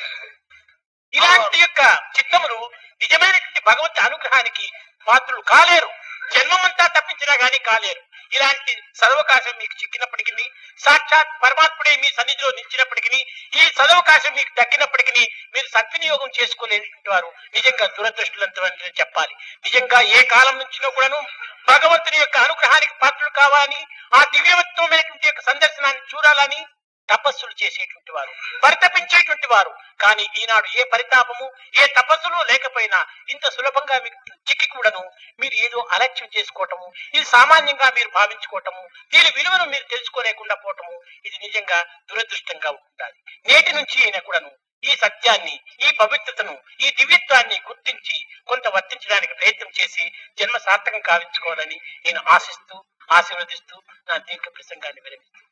[1.14, 1.82] ఇలాంటి యొక్క
[2.18, 2.70] చిత్తములు
[3.02, 4.72] నిజమైనటువంటి భగవంతు అనుగ్రహానికి
[5.08, 5.90] పాత్రులు కాలేరు.
[6.34, 8.02] జన్మమంతా తప్పించినా గానీ కాలేరు.
[8.32, 10.46] ఇలాంటి సదవకాశం మీకు చిక్కినప్పటికీ
[10.80, 13.20] సాక్షాత్ పరమాత్ముడే మీ సన్నిధిలో నిలిచినప్పటికీ
[13.54, 15.24] ఈ సదవకాశం మీకు దక్కినప్పటికీ
[15.56, 19.34] మీరు సద్వినియోగం చేసుకోలేనటువంటి వారు నిజంగా దురదృష్టులంతమని చెప్పాలి.
[19.66, 21.20] నిజంగా ఏ కాలం నుంచినో కూడాను
[21.68, 23.82] భగవంతుని యొక్క అనుగ్రహానికి పాత్రలు కావాలని
[24.14, 26.62] ఆ దివ్యవత్వమైనటువంటి యొక్క సందర్శనాన్ని చూడాలని
[27.10, 28.32] తపస్సులు చేసేటువంటి వారు
[28.64, 29.72] పరితపించేటువంటి వారు.
[30.04, 31.46] కానీ ఈనాడు ఏ పరితాపము
[31.82, 33.00] ఏ తపస్సులు లేకపోయినా
[33.34, 34.18] ఇంత సులభంగా మీకు
[34.50, 35.04] చిక్కి కూడాను.
[35.42, 38.84] మీరు ఏదో అలక్ష్యం చేసుకోవటము ఇది సామాన్యంగా మీరు భావించుకోవటము
[39.14, 40.96] దీని విలువను మీరు తెలుసుకోలేకుండా పోవటము
[41.28, 41.80] ఇది నిజంగా
[42.10, 43.18] దురదృష్టంగా ఉండాలి.
[43.50, 44.52] నేటి నుంచి అయినా కూడాను
[44.84, 45.54] ఈ సత్యాన్ని
[45.86, 46.54] ఈ పవిత్రతను
[46.86, 48.18] ఈ దివ్యత్వాన్ని గుర్తించి
[48.50, 50.04] కొంత వర్తించడానికి ప్రయత్నం చేసి
[50.40, 52.76] జన్మ సార్థకం కావించుకోవాలని నేను ఆశిస్తూ
[53.19, 53.77] ఆశీర్వదిస్తూ
[54.09, 55.49] నా దీర్ఘ ప్రసంగాన్ని విరమిస్తాను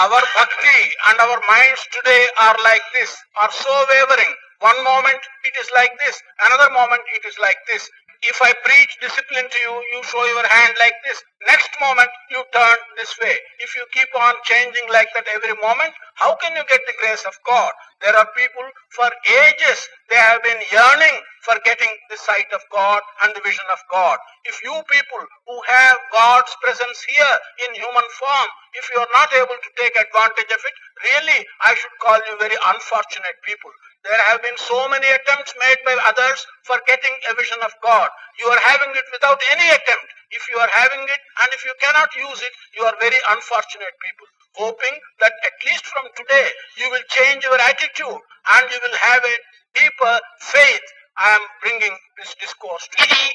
[0.00, 3.10] Our bhakti and our minds today are like this,
[3.42, 4.32] are so wavering.
[4.60, 7.84] One moment it is like this, another moment it is like this.
[8.22, 11.18] If I preach discipline to you, you show your hand like this.
[11.47, 13.37] Next moment you turn this way.
[13.59, 17.23] If you keep on changing like that every moment, how can you get the grace
[17.27, 17.71] of God?
[18.01, 19.09] There are people for
[19.47, 19.79] ages,
[20.09, 24.17] they have been yearning for getting the sight of God and the vision of God.
[24.45, 27.35] If you people who have God's presence here
[27.67, 30.75] in human form, if you are not able to take advantage of it,
[31.13, 33.71] really I should call you very unfortunate people.
[34.03, 38.09] There have been so many attempts made by others for getting a vision of God.
[38.39, 40.09] You are having it without any attempt.
[40.31, 43.95] If you are having it and if you cannot use it, you are very unfortunate
[44.01, 44.27] people.
[44.55, 48.21] Hoping that at least from today, you will change your attitude
[48.55, 49.35] and you will have a
[49.75, 50.85] deeper faith.
[51.17, 53.31] I am bringing this discourse to you.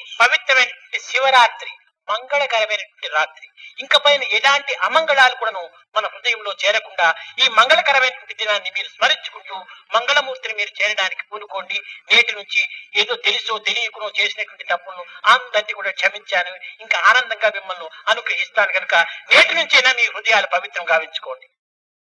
[1.01, 1.75] Shivaratri.
[2.11, 3.47] మంగళకరమైనటువంటి రాత్రి.
[3.79, 5.63] ఇంకా పైన ఎలాంటి అమంగళాలు కూడాను
[5.97, 7.07] మన హృదయంలో చేరకుండా
[7.43, 9.57] ఈ మంగళకరమైనటువంటి దినాన్ని మీరు స్మరించుకుంటూ
[9.95, 11.79] మంగళమూర్తిని మీరు చేరడానికి పూనుకోండి.
[12.11, 12.61] నేటి నుంచి
[13.03, 15.05] ఏదో తెలుసో తెలియకునో చేసినటువంటి తప్పులను
[15.35, 16.53] అందరినీ కూడా క్షమించాను
[16.85, 18.95] ఇంకా ఆనందంగా మిమ్మల్ని అనుగ్రహిస్తాను కనుక
[19.33, 21.49] నేటి నుంచైనా మీ హృదయాలు పవిత్రం గావించుకోండి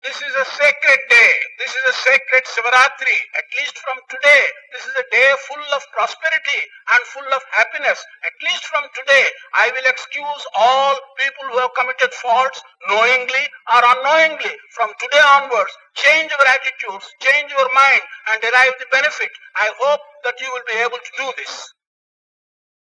[0.04, 1.32] This is a sacred day.
[1.60, 3.20] This is a sacred Sivaratri.
[3.36, 6.62] At least from today, this is a day full of prosperity
[6.96, 8.00] and full of happiness.
[8.24, 9.28] At least from today,
[9.60, 13.46] I will excuse all people who have committed faults knowingly
[13.76, 14.56] or unknowingly.
[14.72, 19.32] From today onwards, change your attitudes, change your mind and derive the benefit.
[19.58, 21.74] I hope that you will be able to do this.